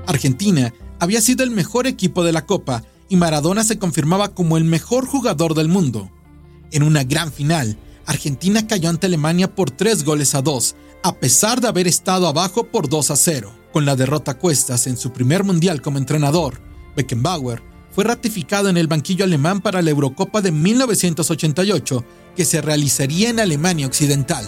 Argentina 0.08 0.74
había 0.98 1.20
sido 1.20 1.44
el 1.44 1.52
mejor 1.52 1.86
equipo 1.86 2.24
de 2.24 2.32
la 2.32 2.44
Copa 2.44 2.82
y 3.08 3.14
Maradona 3.14 3.62
se 3.62 3.78
confirmaba 3.78 4.34
como 4.34 4.56
el 4.56 4.64
mejor 4.64 5.06
jugador 5.06 5.54
del 5.54 5.68
mundo. 5.68 6.10
En 6.72 6.82
una 6.82 7.04
gran 7.04 7.30
final, 7.30 7.78
Argentina 8.04 8.66
cayó 8.66 8.88
ante 8.88 9.06
Alemania 9.06 9.54
por 9.54 9.70
3 9.70 10.02
goles 10.02 10.34
a 10.34 10.42
2, 10.42 10.74
a 11.04 11.14
pesar 11.20 11.60
de 11.60 11.68
haber 11.68 11.86
estado 11.86 12.26
abajo 12.26 12.64
por 12.64 12.88
2 12.88 13.12
a 13.12 13.16
0. 13.16 13.65
Con 13.76 13.84
la 13.84 13.94
derrota 13.94 14.30
a 14.30 14.38
cuestas 14.38 14.86
en 14.86 14.96
su 14.96 15.12
primer 15.12 15.44
mundial 15.44 15.82
como 15.82 15.98
entrenador, 15.98 16.62
Beckenbauer 16.96 17.62
fue 17.90 18.04
ratificado 18.04 18.70
en 18.70 18.78
el 18.78 18.86
banquillo 18.86 19.26
alemán 19.26 19.60
para 19.60 19.82
la 19.82 19.90
Eurocopa 19.90 20.40
de 20.40 20.50
1988, 20.50 22.02
que 22.34 22.46
se 22.46 22.62
realizaría 22.62 23.28
en 23.28 23.38
Alemania 23.38 23.86
Occidental. 23.86 24.46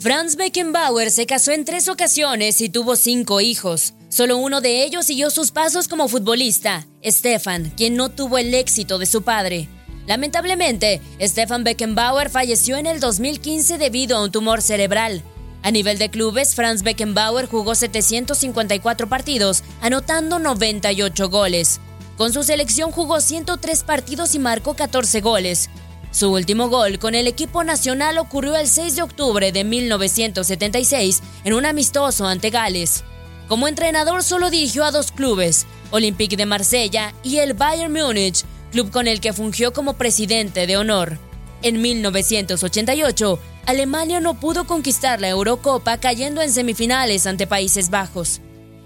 Franz 0.00 0.34
Beckenbauer 0.34 1.12
se 1.12 1.24
casó 1.24 1.52
en 1.52 1.64
tres 1.64 1.88
ocasiones 1.88 2.60
y 2.62 2.68
tuvo 2.68 2.96
cinco 2.96 3.40
hijos. 3.40 3.94
Solo 4.08 4.38
uno 4.38 4.60
de 4.60 4.82
ellos 4.82 5.06
siguió 5.06 5.30
sus 5.30 5.52
pasos 5.52 5.86
como 5.86 6.08
futbolista, 6.08 6.84
Stefan, 7.04 7.72
quien 7.76 7.94
no 7.94 8.08
tuvo 8.08 8.38
el 8.38 8.52
éxito 8.54 8.98
de 8.98 9.06
su 9.06 9.22
padre. 9.22 9.68
Lamentablemente, 10.08 11.00
Stefan 11.20 11.62
Beckenbauer 11.62 12.28
falleció 12.28 12.76
en 12.76 12.86
el 12.86 12.98
2015 12.98 13.78
debido 13.78 14.16
a 14.16 14.24
un 14.24 14.32
tumor 14.32 14.62
cerebral. 14.62 15.22
A 15.66 15.72
nivel 15.72 15.98
de 15.98 16.10
clubes, 16.10 16.54
Franz 16.54 16.84
Beckenbauer 16.84 17.48
jugó 17.48 17.74
754 17.74 19.08
partidos, 19.08 19.64
anotando 19.80 20.38
98 20.38 21.28
goles. 21.28 21.80
Con 22.16 22.32
su 22.32 22.44
selección 22.44 22.92
jugó 22.92 23.20
103 23.20 23.82
partidos 23.82 24.36
y 24.36 24.38
marcó 24.38 24.74
14 24.74 25.20
goles. 25.22 25.68
Su 26.12 26.30
último 26.32 26.68
gol 26.68 27.00
con 27.00 27.16
el 27.16 27.26
equipo 27.26 27.64
nacional 27.64 28.18
ocurrió 28.18 28.54
el 28.54 28.68
6 28.68 28.94
de 28.94 29.02
octubre 29.02 29.50
de 29.50 29.64
1976 29.64 31.20
en 31.42 31.52
un 31.52 31.66
amistoso 31.66 32.28
ante 32.28 32.50
Gales. 32.50 33.02
Como 33.48 33.66
entrenador 33.66 34.22
solo 34.22 34.50
dirigió 34.50 34.84
a 34.84 34.92
dos 34.92 35.10
clubes, 35.10 35.66
Olympique 35.90 36.36
de 36.36 36.46
Marsella 36.46 37.12
y 37.24 37.38
el 37.38 37.54
Bayern 37.54 37.92
Múnich, 37.92 38.44
club 38.70 38.92
con 38.92 39.08
el 39.08 39.20
que 39.20 39.32
fungió 39.32 39.72
como 39.72 39.94
presidente 39.94 40.68
de 40.68 40.76
honor. 40.76 41.18
En 41.62 41.82
1988, 41.82 43.40
Alemania 43.66 44.20
no 44.20 44.38
pudo 44.38 44.64
conquistar 44.64 45.20
la 45.20 45.28
Eurocopa 45.28 45.98
cayendo 45.98 46.40
en 46.40 46.52
semifinales 46.52 47.26
ante 47.26 47.48
Países 47.48 47.90
Bajos. 47.90 48.40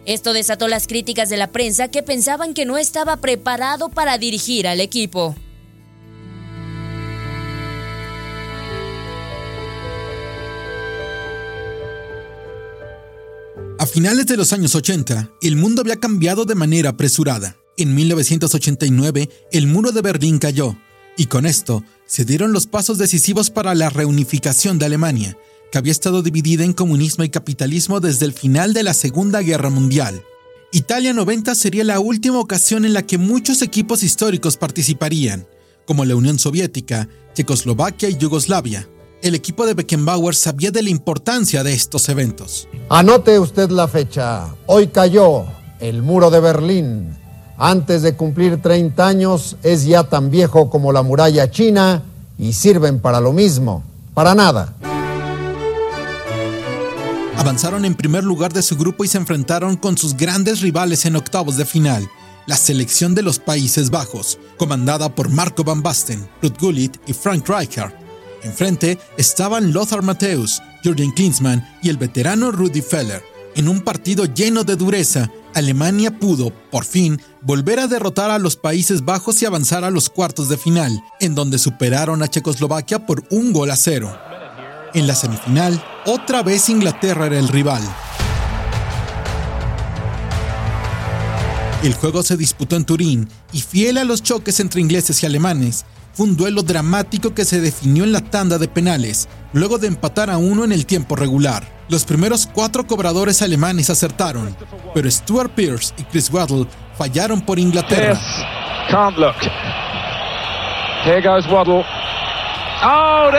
Esto 0.07 0.33
desató 0.33 0.69
las 0.69 0.87
críticas 0.87 1.29
de 1.29 1.37
la 1.37 1.53
prensa 1.53 1.89
que 1.89 2.03
pensaban 2.03 2.55
que 2.55 2.65
no 2.65 2.79
estaba 2.79 3.19
preparado 3.19 3.91
para 3.91 4.17
dirigir 4.17 4.67
al 4.67 4.81
equipo. 4.81 5.37
A 13.79 13.87
finales 13.87 14.27
de 14.27 14.39
los 14.39 14.55
años 14.55 14.75
80, 14.75 15.31
el 15.43 15.57
mundo 15.57 15.83
había 15.83 15.97
cambiado 15.97 16.47
de 16.47 16.55
manera 16.55 16.91
apresurada. 16.91 17.57
En 17.77 17.95
1989, 17.95 19.29
el 19.53 19.67
muro 19.67 19.93
de 19.93 20.03
Berlín 20.03 20.39
cayó, 20.39 20.77
y 21.21 21.27
con 21.27 21.45
esto 21.45 21.85
se 22.07 22.25
dieron 22.25 22.55
los 22.55 22.67
pasos 22.67 22.97
decisivos 22.97 23.51
para 23.51 23.75
la 23.75 23.91
reunificación 23.91 24.79
de 24.79 24.87
Alemania, 24.87 25.37
que 25.71 25.77
había 25.77 25.93
estado 25.93 26.23
dividida 26.23 26.65
en 26.65 26.73
comunismo 26.73 27.25
y 27.25 27.29
capitalismo 27.29 28.01
desde 28.01 28.25
el 28.25 28.33
final 28.33 28.73
de 28.73 28.85
la 28.85 28.95
Segunda 28.95 29.43
Guerra 29.43 29.69
Mundial. 29.69 30.25
Italia 30.73 31.13
90 31.13 31.55
sería 31.55 31.85
la 31.85 32.01
última 32.01 32.39
ocasión 32.39 32.87
en 32.87 32.95
la 32.95 33.03
que 33.03 33.19
muchos 33.19 33.61
equipos 33.61 34.03
históricos 34.03 34.57
participarían, 34.57 35.47
como 35.85 36.07
la 36.07 36.17
Unión 36.17 36.39
Soviética, 36.39 37.07
Checoslovaquia 37.35 38.09
y 38.09 38.17
Yugoslavia 38.17 38.89
el 39.23 39.35
equipo 39.35 39.67
de 39.67 39.75
Beckenbauer 39.75 40.35
sabía 40.35 40.71
de 40.71 40.83
la 40.83 40.89
importancia 40.89 41.63
de 41.63 41.75
estos 41.75 42.09
eventos. 42.09 42.67
Anote 42.89 43.39
usted 43.39 43.69
la 43.69 43.87
fecha. 43.87 44.55
Hoy 44.65 44.87
cayó 44.87 45.45
el 45.79 46.01
muro 46.03 46.31
de 46.31 46.41
Berlín. 46.41 47.20
Antes 47.63 48.03
de 48.03 48.17
cumplir 48.17 48.61
30 48.61 49.07
años 49.07 49.57
es 49.63 49.85
ya 49.85 50.05
tan 50.05 50.31
viejo 50.31 50.71
como 50.71 50.93
la 50.93 51.03
muralla 51.03 51.51
china 51.51 52.03
y 52.39 52.55
sirven 52.55 53.01
para 53.01 53.21
lo 53.21 53.33
mismo, 53.33 53.85
para 54.15 54.35
nada. 54.35 54.75
Avanzaron 57.37 57.85
en 57.85 57.95
primer 57.95 58.25
lugar 58.25 58.53
de 58.53 58.63
su 58.63 58.77
grupo 58.77 59.05
y 59.05 59.09
se 59.09 59.19
enfrentaron 59.19 59.77
con 59.77 59.97
sus 59.97 60.17
grandes 60.17 60.63
rivales 60.63 61.05
en 61.05 61.17
octavos 61.17 61.57
de 61.57 61.67
final, 61.67 62.09
la 62.47 62.57
selección 62.57 63.15
de 63.15 63.23
los 63.23 63.39
Países 63.39 63.91
Bajos, 63.91 64.39
comandada 64.57 65.15
por 65.15 65.29
Marco 65.29 65.63
Van 65.63 65.83
Basten, 65.83 66.27
Ruth 66.43 66.59
Gullit 66.59 66.97
y 67.07 67.13
Frank 67.13 67.49
Rijkaard 67.49 68.01
Enfrente 68.43 68.99
estaban 69.17 69.73
Lothar 69.73 70.03
Matthäus, 70.03 70.63
Jürgen 70.83 71.13
Klinsmann 71.13 71.67
y 71.83 71.89
el 71.89 71.99
veterano 71.99 72.51
Rudi 72.51 72.81
Feller. 72.81 73.23
En 73.55 73.69
un 73.69 73.81
partido 73.81 74.25
lleno 74.25 74.65
de 74.65 74.77
dureza, 74.77 75.31
Alemania 75.55 76.19
pudo, 76.19 76.51
por 76.71 76.85
fin, 76.85 77.21
volver 77.43 77.81
a 77.81 77.87
derrotar 77.87 78.31
a 78.31 78.39
los 78.39 78.57
Países 78.57 79.05
Bajos 79.05 79.43
y 79.43 79.47
avanzar 79.47 79.85
a 79.85 79.91
los 79.91 80.09
cuartos 80.11 80.49
de 80.49 80.57
final, 80.57 81.03
en 81.21 81.35
donde 81.35 81.59
superaron 81.59 82.23
a 82.23 82.29
Checoslovaquia 82.29 83.07
por 83.07 83.25
un 83.31 83.53
gol 83.53 83.71
a 83.71 83.77
cero. 83.77 84.17
En 84.95 85.07
la 85.07 85.15
semifinal, 85.15 85.83
otra 86.07 86.43
vez 86.43 86.69
Inglaterra 86.69 87.27
era 87.27 87.39
el 87.39 87.49
rival. 87.49 87.83
El 91.83 91.95
juego 91.95 92.23
se 92.23 92.37
disputó 92.37 92.77
en 92.77 92.85
Turín 92.85 93.29
y 93.53 93.61
fiel 93.61 93.99
a 93.99 94.05
los 94.05 94.23
choques 94.23 94.61
entre 94.61 94.81
ingleses 94.81 95.23
y 95.23 95.27
alemanes, 95.27 95.87
fue 96.13 96.27
un 96.27 96.37
duelo 96.37 96.63
dramático 96.63 97.35
que 97.35 97.45
se 97.45 97.61
definió 97.61 98.05
en 98.05 98.13
la 98.13 98.21
tanda 98.21 98.59
de 98.59 98.69
penales, 98.69 99.29
luego 99.53 99.79
de 99.79 99.87
empatar 99.87 100.29
a 100.29 100.39
uno 100.39 100.65
en 100.65 100.73
el 100.73 100.85
tiempo 100.85 101.17
regular. 101.17 101.67
Los 101.89 102.05
primeros 102.05 102.49
cuatro 102.53 102.87
cobradores 102.87 103.43
alemanes 103.43 103.91
acertaron, 103.91 104.55
pero 104.95 105.11
Stuart 105.11 105.53
Pearce 105.53 105.95
y 105.99 106.05
Chris 106.05 106.31
Waddle 106.31 106.67
fallaron 106.97 107.41
por 107.41 107.59
Inglaterra. 107.59 108.19
Oh, 112.83 113.31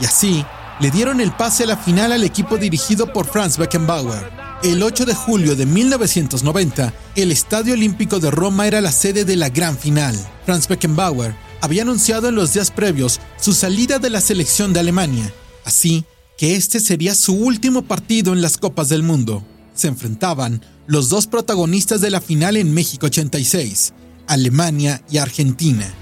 y 0.00 0.04
así, 0.04 0.44
le 0.80 0.90
dieron 0.90 1.20
el 1.20 1.32
pase 1.32 1.64
a 1.64 1.66
la 1.66 1.76
final 1.76 2.12
al 2.12 2.24
equipo 2.24 2.56
dirigido 2.56 3.12
por 3.12 3.26
Franz 3.26 3.58
Beckenbauer. 3.58 4.32
El 4.62 4.82
8 4.82 5.04
de 5.04 5.14
julio 5.14 5.54
de 5.56 5.66
1990, 5.66 6.92
el 7.16 7.30
Estadio 7.30 7.74
Olímpico 7.74 8.18
de 8.18 8.30
Roma 8.30 8.66
era 8.66 8.80
la 8.80 8.92
sede 8.92 9.24
de 9.24 9.36
la 9.36 9.50
gran 9.50 9.76
final. 9.76 10.16
Franz 10.46 10.68
Beckenbauer 10.68 11.34
había 11.60 11.82
anunciado 11.82 12.28
en 12.28 12.34
los 12.34 12.54
días 12.54 12.70
previos 12.70 13.20
su 13.36 13.52
salida 13.52 13.98
de 13.98 14.10
la 14.10 14.20
selección 14.20 14.72
de 14.72 14.80
Alemania, 14.80 15.32
así 15.64 16.04
que 16.36 16.56
este 16.56 16.80
sería 16.80 17.14
su 17.14 17.34
último 17.34 17.82
partido 17.82 18.32
en 18.32 18.42
las 18.42 18.58
Copas 18.58 18.88
del 18.88 19.02
Mundo. 19.02 19.44
Se 19.74 19.88
enfrentaban 19.88 20.64
los 20.86 21.08
dos 21.08 21.26
protagonistas 21.26 22.00
de 22.00 22.10
la 22.10 22.20
final 22.20 22.56
en 22.56 22.74
México 22.74 23.06
86, 23.06 23.92
Alemania 24.26 25.02
y 25.10 25.18
Argentina. 25.18 25.92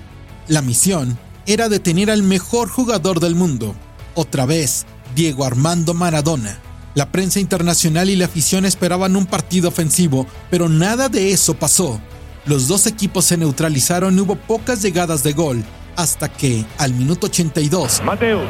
La 0.49 0.63
misión 0.63 1.19
era 1.47 1.69
detener 1.69 2.11
al 2.11 2.23
mejor 2.23 2.69
jugador 2.69 3.21
del 3.21 3.35
mundo, 3.35 3.75
otra 4.15 4.47
vez 4.47 4.87
Diego 5.15 5.45
Armando 5.45 5.95
Maradona. 5.95 6.59
La 6.95 7.11
prensa 7.11 7.41
internacional 7.41 8.11
y 8.11 8.17
la 8.17 8.27
afición 8.27 8.65
esperaban 8.65 9.17
un 9.17 9.27
partido 9.27 9.69
ofensivo, 9.69 10.27
pero 10.51 10.69
nada 10.69 11.09
de 11.09 11.33
eso 11.33 11.55
pasó. 11.55 12.01
Los 12.45 12.69
dos 12.69 12.87
equipos 12.87 13.25
se 13.25 13.37
neutralizaron 13.37 14.17
y 14.17 14.21
hubo 14.21 14.37
pocas 14.37 14.83
llegadas 14.83 15.23
de 15.23 15.33
gol, 15.33 15.65
hasta 15.97 16.29
que, 16.31 16.65
al 16.79 16.93
minuto 16.93 17.27
82, 17.27 18.03
Mateus. 18.05 18.43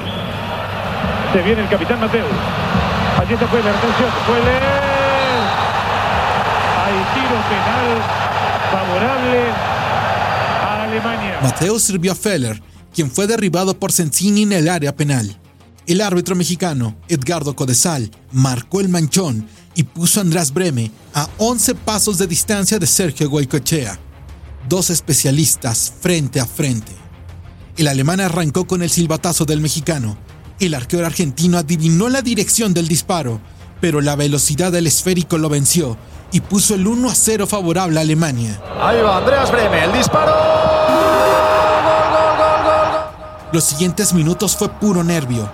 Se 1.32 1.40
viene 1.40 1.62
el 1.62 1.68
capitán 1.68 1.98
Mateus. 1.98 2.28
Allí 3.18 3.32
está 3.32 3.46
Fueler, 3.46 3.74
atención, 3.74 4.10
Fueler. 4.26 4.62
Hay 6.84 6.94
tiro 7.14 7.38
penal 7.48 8.02
favorable 8.70 9.50
a 10.60 10.84
Alemania. 10.84 11.40
Mateus 11.42 11.82
sirvió 11.84 12.12
a 12.12 12.14
Feller, 12.14 12.62
quien 12.94 13.10
fue 13.10 13.26
derribado 13.26 13.78
por 13.78 13.92
Sensini 13.92 14.42
en 14.42 14.52
el 14.52 14.68
área 14.68 14.94
penal. 14.94 15.38
El 15.86 16.02
árbitro 16.02 16.36
mexicano, 16.36 16.96
Edgardo 17.08 17.56
Codesal, 17.56 18.10
marcó 18.30 18.80
el 18.80 18.90
manchón 18.90 19.48
y 19.74 19.84
puso 19.84 20.20
a 20.20 20.24
András 20.24 20.52
Breme 20.52 20.90
a 21.14 21.28
11 21.38 21.74
pasos 21.76 22.18
de 22.18 22.26
distancia 22.26 22.78
de 22.78 22.86
Sergio 22.86 23.30
Goicoechea. 23.30 23.98
Dos 24.68 24.90
especialistas 24.90 25.94
frente 25.98 26.40
a 26.40 26.46
frente. 26.46 26.92
El 27.78 27.88
alemán 27.88 28.20
arrancó 28.20 28.66
con 28.66 28.82
el 28.82 28.90
silbatazo 28.90 29.46
del 29.46 29.62
mexicano. 29.62 30.18
El 30.60 30.74
arquero 30.74 31.06
argentino 31.06 31.58
adivinó 31.58 32.08
la 32.08 32.22
dirección 32.22 32.72
del 32.74 32.88
disparo, 32.88 33.40
pero 33.80 34.00
la 34.00 34.16
velocidad 34.16 34.70
del 34.70 34.86
esférico 34.86 35.38
lo 35.38 35.48
venció 35.48 35.96
y 36.30 36.40
puso 36.40 36.74
el 36.74 36.86
1 36.86 37.10
a 37.10 37.14
0 37.14 37.46
favorable 37.46 37.98
a 37.98 38.02
Alemania. 38.02 38.60
Ahí 38.80 39.00
va 39.02 39.18
Andreas 39.18 39.50
Breme, 39.50 39.84
el 39.84 39.92
disparo. 39.92 40.32
Los 43.52 43.64
siguientes 43.64 44.14
minutos 44.14 44.56
fue 44.56 44.70
puro 44.70 45.04
nervio. 45.04 45.50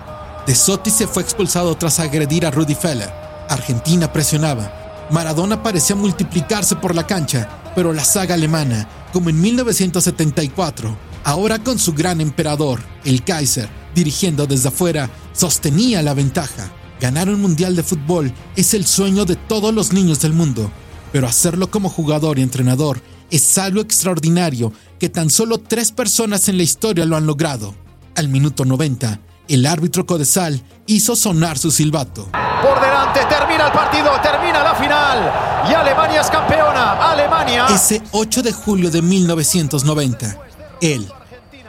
De 0.47 0.55
Sotti 0.55 0.89
se 0.89 1.05
fue 1.05 1.21
expulsado 1.21 1.75
tras 1.75 1.99
agredir 1.99 2.45
a 2.45 2.51
Rudy 2.51 2.73
Feller. 2.73 3.11
Argentina 3.49 4.13
presionaba. 4.13 4.71
Maradona 5.11 5.61
parecía 5.61 5.97
multiplicarse 5.97 6.77
por 6.77 6.95
la 6.95 7.05
cancha, 7.05 7.49
pero 7.75 7.91
la 7.91 8.05
saga 8.05 8.35
alemana, 8.35 8.87
como 9.11 9.29
en 9.29 9.41
1974, 9.41 10.95
ahora 11.23 11.59
con 11.59 11.79
su 11.79 11.93
gran 11.93 12.21
emperador, 12.21 12.81
el 13.05 13.23
Kaiser, 13.23 13.69
dirigiendo 13.95 14.47
desde 14.47 14.69
afuera, 14.69 15.09
sostenía 15.33 16.01
la 16.01 16.13
ventaja. 16.13 16.71
Ganar 16.99 17.29
un 17.29 17.41
mundial 17.41 17.75
de 17.75 17.83
fútbol 17.83 18.33
es 18.55 18.73
el 18.73 18.85
sueño 18.85 19.25
de 19.25 19.35
todos 19.35 19.73
los 19.73 19.93
niños 19.93 20.19
del 20.19 20.33
mundo, 20.33 20.71
pero 21.11 21.27
hacerlo 21.27 21.71
como 21.71 21.89
jugador 21.89 22.39
y 22.39 22.41
entrenador 22.41 23.01
es 23.31 23.57
algo 23.57 23.81
extraordinario 23.81 24.73
que 24.99 25.09
tan 25.09 25.29
solo 25.29 25.59
tres 25.59 25.91
personas 25.91 26.49
en 26.49 26.57
la 26.57 26.63
historia 26.63 27.05
lo 27.05 27.15
han 27.15 27.25
logrado. 27.25 27.75
Al 28.15 28.27
minuto 28.27 28.65
90, 28.65 29.19
el 29.47 29.65
árbitro 29.65 30.05
Codesal 30.05 30.61
hizo 30.87 31.15
sonar 31.15 31.57
su 31.57 31.71
silbato. 31.71 32.29
Por 32.61 32.81
delante, 32.81 33.21
termina 33.29 33.67
el 33.67 33.71
partido, 33.71 34.09
termina 34.21 34.63
la 34.63 34.75
final. 34.75 35.69
Y 35.69 35.73
Alemania 35.73 36.21
es 36.21 36.29
campeona. 36.29 37.11
Alemania. 37.11 37.67
Ese 37.69 38.01
8 38.11 38.41
de 38.41 38.51
julio 38.51 38.91
de 38.91 39.01
1990, 39.01 40.37
él, 40.81 41.07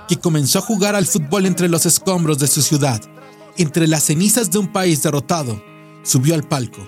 que 0.08 0.16
comenzó 0.16 0.58
a 0.58 0.62
jugar 0.62 0.96
al 0.96 1.06
fútbol 1.06 1.46
entre 1.46 1.68
los 1.68 1.86
escombros 1.86 2.38
de 2.38 2.48
su 2.48 2.62
ciudad, 2.62 3.00
entre 3.56 3.86
las 3.86 4.04
cenizas 4.04 4.50
de 4.50 4.58
un 4.58 4.72
país 4.72 5.02
derrotado, 5.02 5.62
subió 6.02 6.34
al 6.34 6.42
palco, 6.42 6.86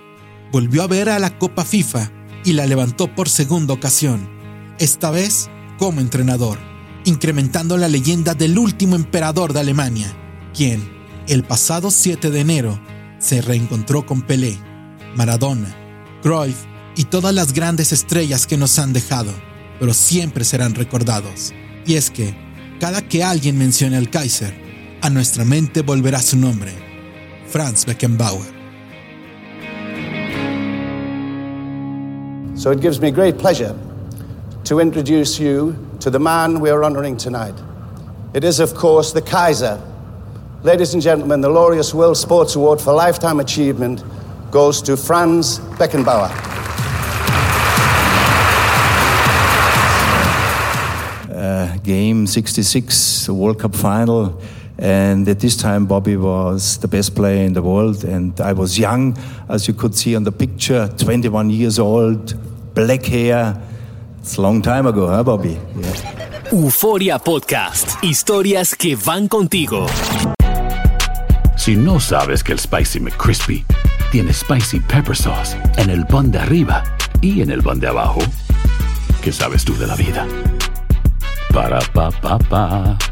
volvió 0.50 0.82
a 0.82 0.86
ver 0.86 1.08
a 1.08 1.18
la 1.18 1.38
Copa 1.38 1.64
FIFA 1.64 2.10
y 2.44 2.54
la 2.54 2.66
levantó 2.66 3.14
por 3.14 3.28
segunda 3.28 3.74
ocasión, 3.74 4.28
esta 4.78 5.10
vez 5.10 5.48
como 5.78 6.00
entrenador, 6.00 6.58
incrementando 7.04 7.76
la 7.76 7.88
leyenda 7.88 8.34
del 8.34 8.58
último 8.58 8.96
emperador 8.96 9.52
de 9.52 9.60
Alemania, 9.60 10.12
quien, 10.54 10.82
el 11.28 11.44
pasado 11.44 11.90
7 11.90 12.30
de 12.30 12.40
enero, 12.40 12.80
se 13.18 13.40
reencontró 13.40 14.04
con 14.04 14.22
Pelé, 14.22 14.58
Maradona, 15.14 15.72
Cruyff 16.22 16.56
y 16.96 17.04
todas 17.04 17.34
las 17.34 17.52
grandes 17.52 17.92
estrellas 17.92 18.46
que 18.46 18.56
nos 18.56 18.78
han 18.78 18.92
dejado, 18.92 19.32
pero 19.78 19.94
siempre 19.94 20.44
serán 20.44 20.74
recordados. 20.74 21.52
Y 21.84 21.94
es 21.96 22.10
que, 22.10 22.34
cada 22.80 23.02
que 23.02 23.24
alguien 23.24 23.58
mencione 23.58 23.96
al 23.96 24.08
Kaiser, 24.08 24.52
a 25.02 25.10
nuestra 25.10 25.44
mente 25.44 25.82
volverá 25.82 26.20
su 26.20 26.36
nombre, 26.36 26.72
Franz 27.48 27.84
Beckenbauer. 27.84 28.62
So 32.54 32.70
it 32.70 32.80
gives 32.80 33.00
me 33.00 33.10
great 33.10 33.38
pleasure 33.38 33.74
to 34.64 34.78
introduce 34.78 35.40
you 35.40 35.76
to 35.98 36.10
the 36.10 36.20
man 36.20 36.60
we 36.60 36.70
are 36.70 36.84
honoring 36.84 37.16
tonight. 37.16 37.54
It 38.34 38.44
is, 38.44 38.60
of 38.60 38.74
course, 38.74 39.12
the 39.12 39.22
Kaiser. 39.22 39.80
Ladies 40.62 40.94
and 40.94 41.02
gentlemen, 41.02 41.40
the 41.40 41.50
Laureus 41.50 41.92
World 41.92 42.16
Sports 42.16 42.54
Award 42.54 42.80
for 42.80 42.94
Lifetime 42.94 43.40
Achievement 43.40 44.04
goes 44.52 44.80
to 44.82 44.96
Franz 44.96 45.58
Beckenbauer. 45.78 46.61
Game 51.82 52.26
66, 52.26 53.26
the 53.26 53.34
World 53.34 53.58
Cup 53.58 53.74
final. 53.74 54.40
And 54.78 55.28
at 55.28 55.38
this 55.38 55.56
time, 55.56 55.86
Bobby 55.86 56.16
was 56.16 56.78
the 56.78 56.88
best 56.88 57.14
player 57.14 57.44
in 57.44 57.52
the 57.52 57.62
world. 57.62 58.04
And 58.04 58.40
I 58.40 58.52
was 58.52 58.78
young, 58.78 59.16
as 59.48 59.68
you 59.68 59.74
could 59.74 59.94
see 59.94 60.16
on 60.16 60.24
the 60.24 60.32
picture, 60.32 60.88
21 60.96 61.50
years 61.50 61.78
old, 61.78 62.34
black 62.74 63.04
hair. 63.04 63.60
It's 64.20 64.36
a 64.38 64.42
long 64.42 64.62
time 64.62 64.86
ago, 64.86 65.08
huh, 65.08 65.22
Bobby? 65.22 65.58
Yeah. 65.76 66.48
Euforia 66.52 67.18
Podcast. 67.18 68.02
Historias 68.02 68.74
que 68.74 68.96
van 68.96 69.28
contigo. 69.28 69.86
Si 71.56 71.76
no 71.76 72.00
sabes 72.00 72.42
que 72.42 72.52
el 72.52 72.58
Spicy 72.58 72.98
McCrispy 72.98 73.64
tiene 74.10 74.32
Spicy 74.32 74.80
Pepper 74.80 75.16
Sauce 75.16 75.56
en 75.76 75.90
el 75.90 76.04
pan 76.06 76.30
de 76.30 76.38
arriba 76.38 76.82
y 77.20 77.40
en 77.40 77.50
el 77.50 77.62
pan 77.62 77.78
de 77.78 77.86
abajo, 77.86 78.20
¿qué 79.22 79.32
sabes 79.32 79.64
tú 79.64 79.76
de 79.78 79.86
la 79.86 79.94
vida? 79.94 80.26
Ba-da-ba-ba-ba. 81.52 83.11